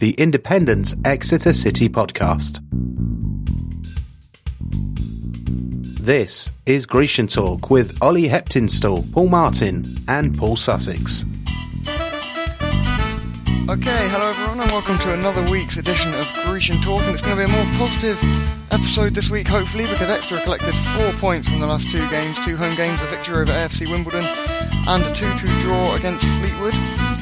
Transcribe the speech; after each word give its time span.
the 0.00 0.12
Independent 0.12 0.94
Exeter 1.04 1.52
City 1.52 1.86
podcast. 1.86 2.60
This 6.00 6.50
is 6.64 6.86
Grecian 6.86 7.26
Talk 7.26 7.68
with 7.68 8.02
Ollie 8.02 8.26
Heptinstall, 8.26 9.12
Paul 9.12 9.28
Martin, 9.28 9.84
and 10.08 10.36
Paul 10.36 10.56
Sussex. 10.56 11.26
Okay, 13.68 14.08
hello 14.08 14.30
everyone, 14.30 14.60
and 14.60 14.70
welcome 14.72 14.98
to 15.00 15.12
another 15.12 15.48
week's 15.50 15.76
edition 15.76 16.12
of 16.14 16.26
Grecian 16.46 16.80
Talk. 16.80 17.02
And 17.02 17.12
it's 17.12 17.22
going 17.22 17.36
to 17.36 17.46
be 17.46 17.52
a 17.52 17.54
more 17.54 17.70
positive 17.76 18.18
episode 18.70 19.14
this 19.14 19.28
week, 19.28 19.46
hopefully, 19.46 19.84
because 19.84 20.08
Exeter 20.08 20.40
collected 20.40 20.74
four 20.96 21.12
points 21.20 21.46
from 21.46 21.60
the 21.60 21.66
last 21.66 21.90
two 21.90 22.08
games 22.08 22.38
two 22.42 22.56
home 22.56 22.74
games, 22.74 23.02
a 23.02 23.06
victory 23.08 23.42
over 23.42 23.52
AFC 23.52 23.88
Wimbledon, 23.90 24.24
and 24.90 25.04
a 25.04 25.14
2 25.14 25.38
2 25.38 25.60
draw 25.60 25.94
against 25.94 26.24
Fleetwood. 26.40 26.74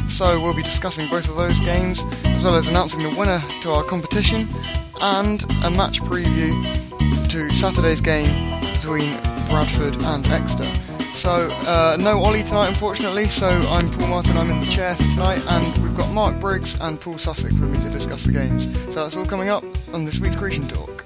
So 0.09 0.41
we'll 0.41 0.57
be 0.57 0.63
discussing 0.63 1.07
both 1.11 1.29
of 1.29 1.37
those 1.37 1.61
games, 1.61 2.03
as 2.25 2.43
well 2.43 2.55
as 2.55 2.67
announcing 2.67 3.03
the 3.03 3.11
winner 3.11 3.45
to 3.61 3.71
our 3.71 3.85
competition, 3.85 4.49
and 5.03 5.45
a 5.65 5.71
match 5.71 6.01
preview 6.01 6.51
to 7.29 7.51
Saturday's 7.51 8.01
game 8.01 8.59
between 8.73 9.21
Bradford 9.49 10.03
and 10.03 10.27
Exeter. 10.29 10.65
So, 11.13 11.51
uh, 11.67 11.99
no 12.01 12.19
Ollie 12.23 12.43
tonight, 12.43 12.69
unfortunately. 12.69 13.29
So, 13.29 13.49
I'm 13.49 13.91
Paul 13.91 14.09
Martin, 14.09 14.39
I'm 14.39 14.51
in 14.51 14.61
the 14.61 14.67
chair 14.67 14.95
for 14.95 15.03
tonight, 15.03 15.45
and 15.49 15.83
we've 15.83 15.97
got 15.97 16.11
Mark 16.13 16.41
Briggs 16.41 16.81
and 16.81 16.99
Paul 16.99 17.19
Sussex 17.19 17.53
with 17.53 17.71
me 17.71 17.85
to 17.85 17.91
discuss 17.91 18.25
the 18.25 18.33
games. 18.33 18.73
So, 18.95 19.03
that's 19.03 19.15
all 19.15 19.27
coming 19.27 19.51
up 19.51 19.65
on 19.93 20.07
this 20.07 20.21
week's 20.21 20.37
Grecian 20.37 20.67
Talk. 20.69 21.05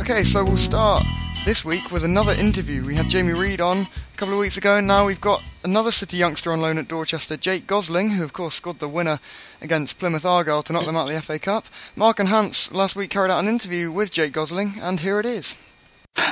Okay, 0.00 0.24
so 0.24 0.44
we'll 0.44 0.56
start 0.56 1.04
this 1.44 1.64
week 1.64 1.90
with 1.90 2.04
another 2.04 2.32
interview. 2.32 2.86
We 2.86 2.94
had 2.94 3.08
Jamie 3.08 3.32
Reid 3.32 3.60
on 3.60 3.86
couple 4.20 4.34
of 4.34 4.40
weeks 4.40 4.58
ago, 4.58 4.76
and 4.76 4.86
now 4.86 5.06
we've 5.06 5.18
got 5.18 5.42
another 5.64 5.90
City 5.90 6.18
youngster 6.18 6.52
on 6.52 6.60
loan 6.60 6.76
at 6.76 6.86
Dorchester, 6.86 7.38
Jake 7.38 7.66
Gosling, 7.66 8.10
who 8.10 8.22
of 8.22 8.34
course 8.34 8.54
scored 8.54 8.78
the 8.78 8.86
winner 8.86 9.18
against 9.62 9.98
Plymouth 9.98 10.26
Argyle 10.26 10.62
to 10.64 10.74
knock 10.74 10.84
them 10.84 10.94
out 10.94 11.08
of 11.08 11.14
the 11.14 11.22
FA 11.22 11.38
Cup. 11.38 11.64
Mark 11.96 12.20
and 12.20 12.28
Hans 12.28 12.70
last 12.70 12.94
week 12.94 13.08
carried 13.08 13.30
out 13.30 13.42
an 13.42 13.48
interview 13.48 13.90
with 13.90 14.12
Jake 14.12 14.34
Gosling, 14.34 14.74
and 14.78 15.00
here 15.00 15.20
it 15.20 15.24
is. 15.24 15.54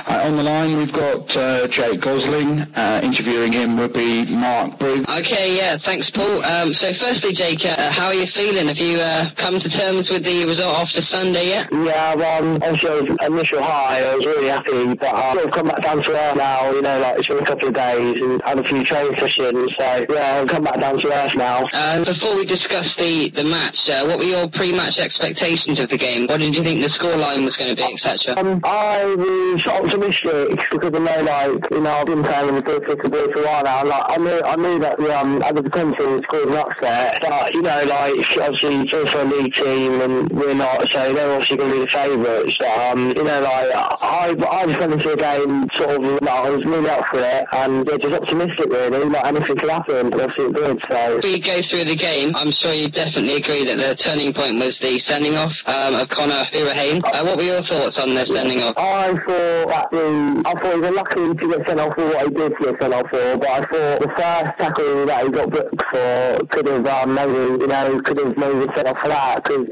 Uh, 0.09 0.21
on 0.25 0.35
the 0.35 0.43
line, 0.43 0.75
we've 0.75 0.91
got 0.91 1.35
uh, 1.37 1.67
Jake 1.67 2.01
Gosling. 2.01 2.61
Uh, 2.75 2.99
interviewing 3.03 3.51
him 3.51 3.77
would 3.77 3.93
be 3.93 4.25
Mark 4.25 4.77
Briggs. 4.79 5.07
Okay, 5.19 5.55
yeah, 5.57 5.77
thanks, 5.77 6.09
Paul. 6.09 6.43
Um, 6.43 6.73
so, 6.73 6.93
firstly, 6.93 7.31
Jake, 7.31 7.65
uh, 7.65 7.91
how 7.91 8.07
are 8.07 8.13
you 8.13 8.25
feeling? 8.25 8.67
Have 8.67 8.77
you 8.79 8.99
uh, 8.99 9.29
come 9.35 9.59
to 9.59 9.69
terms 9.69 10.09
with 10.09 10.23
the 10.23 10.45
result 10.45 10.77
after 10.77 11.01
Sunday 11.01 11.49
yet? 11.49 11.67
Yeah, 11.71 12.15
well, 12.15 12.43
um, 12.43 12.55
obviously, 12.63 13.15
initial 13.25 13.61
high, 13.61 14.03
I 14.03 14.15
was 14.15 14.25
really 14.25 14.47
happy, 14.47 14.95
but 14.95 15.13
uh, 15.13 15.35
I've 15.43 15.51
come 15.51 15.67
back 15.67 15.81
down 15.81 16.01
to 16.03 16.11
earth 16.11 16.35
now. 16.35 16.71
You 16.71 16.81
know, 16.81 16.99
like 16.99 17.19
it's 17.19 17.27
been 17.27 17.39
a 17.39 17.45
couple 17.45 17.67
of 17.67 17.73
days 17.73 18.21
and 18.21 18.41
had 18.43 18.59
a 18.59 18.63
few 18.63 18.83
training 18.83 19.17
sessions, 19.17 19.75
so 19.77 20.05
yeah, 20.09 20.39
I've 20.41 20.47
come 20.47 20.63
back 20.63 20.79
down 20.79 20.99
to 20.99 21.13
earth 21.13 21.35
now. 21.35 21.67
Uh, 21.73 22.03
before 22.03 22.35
we 22.35 22.45
discuss 22.45 22.95
the 22.95 23.29
the 23.29 23.43
match, 23.43 23.89
uh, 23.89 24.05
what 24.05 24.17
were 24.19 24.25
your 24.25 24.47
pre-match 24.47 24.99
expectations 24.99 25.79
of 25.79 25.89
the 25.89 25.97
game? 25.97 26.27
What 26.27 26.39
did 26.39 26.55
you 26.55 26.63
think 26.63 26.81
the 26.81 26.87
scoreline 26.87 27.43
was 27.43 27.55
going 27.55 27.69
to 27.69 27.75
be, 27.75 27.93
etc.? 27.93 28.37
Um, 28.39 28.61
I 28.63 29.05
was 29.15 29.65
optimistic 29.69 30.59
because 30.71 30.93
I 30.93 30.99
know, 30.99 31.21
like, 31.23 31.71
you 31.71 31.81
know, 31.81 31.91
I've 31.91 32.05
been 32.05 32.23
playing 32.23 32.55
with 32.55 32.65
the 32.65 33.09
boys 33.09 33.31
for 33.33 33.41
a 33.41 33.45
while 33.45 33.63
now. 33.63 33.85
Like, 33.85 34.03
I 34.07 34.17
knew, 34.17 34.41
I 34.43 34.55
knew 34.55 34.79
that 34.79 34.99
we 34.99 35.09
um, 35.11 35.41
had 35.41 35.55
the 35.55 35.63
potential 35.63 36.19
to 36.19 36.23
score 36.23 36.47
an 36.47 36.55
upset, 36.55 37.17
but 37.21 37.53
you 37.53 37.61
know, 37.61 37.83
like, 37.87 38.13
obviously, 38.37 38.75
it's 38.81 38.93
also 38.93 39.23
a 39.23 39.27
league 39.27 39.53
team, 39.53 40.01
and 40.01 40.29
we're 40.31 40.53
not, 40.53 40.87
so 40.89 41.13
they're 41.13 41.31
obviously 41.31 41.57
going 41.57 41.69
to 41.71 41.75
be 41.77 41.81
the 41.81 41.87
favourites. 41.87 42.57
But 42.57 42.77
um, 42.91 43.07
you 43.09 43.23
know, 43.23 43.41
like, 43.41 43.71
I, 43.75 44.35
I 44.49 44.65
just 44.65 44.79
went 44.79 44.93
into 44.93 45.13
a 45.13 45.17
game 45.17 45.69
sort 45.73 45.91
of, 45.91 46.01
like, 46.01 46.29
I 46.29 46.49
was 46.49 46.65
really 46.65 46.89
up 46.89 47.05
for 47.05 47.19
it, 47.19 47.45
and 47.53 47.87
yeah, 47.87 47.97
just 47.97 48.13
optimistic 48.13 48.69
really. 48.69 49.05
Like, 49.05 49.25
anything 49.25 49.57
could 49.57 49.69
happen, 49.69 50.09
but 50.09 50.21
obviously 50.21 50.45
it 50.45 50.53
did. 50.53 50.83
So. 50.89 51.15
Before 51.15 51.29
you 51.29 51.41
go 51.41 51.61
through 51.61 51.83
the 51.85 51.95
game, 51.95 52.35
I'm 52.35 52.51
sure 52.51 52.73
you 52.73 52.89
definitely 52.89 53.35
agree 53.35 53.65
that 53.65 53.77
the 53.77 53.95
turning 53.95 54.33
point 54.33 54.55
was 54.55 54.79
the 54.79 54.97
sending 54.99 55.35
off 55.35 55.67
um, 55.67 55.95
of 55.95 56.09
Connor 56.09 56.43
Hourihane. 56.51 57.01
Uh, 57.03 57.23
what 57.23 57.37
were 57.37 57.43
your 57.43 57.61
thoughts 57.61 57.99
on 57.99 58.13
the 58.13 58.25
sending 58.25 58.61
off? 58.61 58.73
I 58.77 59.13
thought 59.13 59.58
that 59.67 59.91
the 59.91 60.43
I 60.45 60.53
thought 60.53 60.73
he 60.73 60.79
was 60.79 60.89
unlucky 60.89 61.35
to 61.35 61.47
get 61.57 61.67
sent 61.67 61.79
off 61.79 61.95
for 61.95 62.05
what 62.05 62.27
he 62.27 62.33
did 62.33 62.57
to 62.57 62.63
get 62.63 62.81
sent 62.81 62.93
off 62.93 63.09
for, 63.09 63.37
but 63.37 63.49
I 63.49 63.59
thought 63.59 63.99
the 63.99 64.13
first 64.15 64.57
tackle 64.57 65.05
that 65.05 65.25
he 65.25 65.31
got 65.31 65.49
booked 65.49 65.83
for 65.89 66.45
could 66.49 66.67
have 66.67 66.87
um, 66.87 67.13
maybe 67.13 67.33
you 67.33 67.67
know 67.67 68.01
could 68.01 68.17
have 68.17 68.37
maybe 68.37 68.65
been 68.65 68.75
sent 68.75 68.87
off 68.87 68.99
for 68.99 69.07
that 69.09 69.43
because 69.43 69.67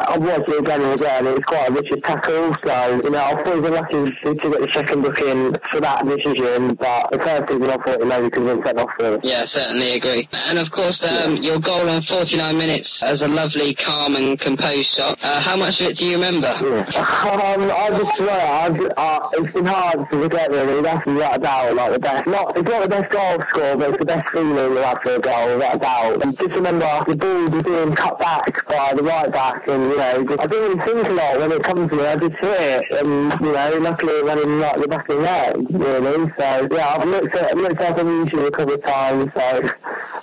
I 0.00 0.18
watched 0.18 0.48
it 0.48 0.60
again 0.60 0.82
and 0.82 1.00
again. 1.00 1.26
It 1.26 1.34
was 1.34 1.44
quite 1.44 1.68
a 1.68 1.72
vicious 1.72 2.00
tackle, 2.02 2.56
so 2.64 3.00
you 3.02 3.10
know 3.10 3.24
I 3.24 3.34
thought 3.42 3.54
he 3.54 3.60
was 3.60 3.70
unlucky 3.70 4.16
to, 4.24 4.34
get 4.34 4.60
the 4.60 4.70
second 4.72 5.02
booking 5.02 5.54
for 5.70 5.80
that 5.80 6.06
decision, 6.06 6.74
but 6.74 7.10
the 7.10 7.18
first 7.18 7.46
decision 7.46 7.70
I 7.70 7.76
thought 7.82 8.00
he 8.00 8.06
maybe 8.06 8.30
could 8.30 8.46
have 8.46 8.56
been 8.56 8.66
sent 8.66 8.78
off 8.78 8.90
for. 8.98 9.20
Yeah, 9.22 9.44
certainly 9.44 9.96
agree. 9.96 10.28
And 10.48 10.58
of 10.58 10.70
course, 10.70 11.02
um, 11.02 11.36
your 11.36 11.58
goal 11.58 11.88
on 11.88 12.02
49 12.02 12.56
minutes 12.56 13.02
as 13.02 13.22
a 13.22 13.28
lovely, 13.28 13.74
calm 13.74 14.16
and 14.16 14.38
composed 14.38 14.90
shot. 14.90 15.18
Uh, 15.22 15.40
how 15.40 15.56
much 15.56 15.80
of 15.80 15.88
it 15.88 15.96
do 15.96 16.06
you 16.06 16.14
remember? 16.14 16.52
Um, 17.36 17.70
I 17.70 17.88
just 17.90 18.16
swear, 18.16 18.40
I've, 18.40 18.80
uh, 18.96 19.25
it's 19.32 19.52
been 19.52 19.66
hard 19.66 20.10
to 20.10 20.22
forget 20.22 20.50
really. 20.50 20.82
That's 20.82 21.04
without 21.06 21.36
a 21.36 21.38
doubt, 21.38 21.74
like 21.74 21.92
the 21.92 21.98
best. 21.98 22.26
Not, 22.26 22.56
it's 22.56 22.68
not 22.68 22.82
the 22.82 22.88
best 22.88 23.10
goal 23.10 23.42
score, 23.48 23.76
but 23.76 23.90
it's 23.90 23.98
the 23.98 24.04
best 24.04 24.30
feeling 24.30 24.78
after 24.78 25.10
a 25.16 25.20
goal, 25.20 25.46
without 25.54 25.76
a 25.76 25.78
doubt. 25.78 26.22
And 26.24 26.38
just 26.38 26.50
remember, 26.50 27.04
the 27.06 27.16
ball 27.16 27.48
was 27.48 27.62
being 27.62 27.94
cut 27.94 28.18
back 28.18 28.66
by 28.68 28.94
the 28.94 29.02
right 29.02 29.30
back, 29.32 29.66
and 29.68 29.82
you 29.84 29.96
know, 29.96 30.24
just, 30.24 30.40
I 30.40 30.46
didn't 30.46 30.78
really 30.78 31.02
think 31.02 31.08
a 31.08 31.12
lot 31.12 31.38
when 31.38 31.52
it 31.52 31.62
comes 31.62 31.90
to 31.90 32.00
it. 32.00 32.06
I 32.06 32.16
just 32.16 32.36
hit 32.40 32.60
it, 32.60 33.04
and 33.04 33.40
you 33.40 33.52
know, 33.52 33.78
luckily 33.80 34.12
it 34.12 34.24
went 34.24 34.40
in 34.40 34.60
like 34.60 34.80
the 34.80 34.88
back 34.88 35.08
of 35.08 35.16
the 35.16 35.22
net, 35.22 35.56
really. 35.70 36.32
So 36.38 36.68
yeah, 36.72 36.96
I've 36.96 37.08
looked 37.08 37.34
at, 37.34 37.52
I've 37.52 37.58
looked 37.58 37.80
at 37.80 37.96
the 37.96 38.02
YouTube 38.02 38.46
a 38.46 38.50
couple 38.50 38.74
of 38.74 38.82
times, 38.82 39.30
so 39.34 39.70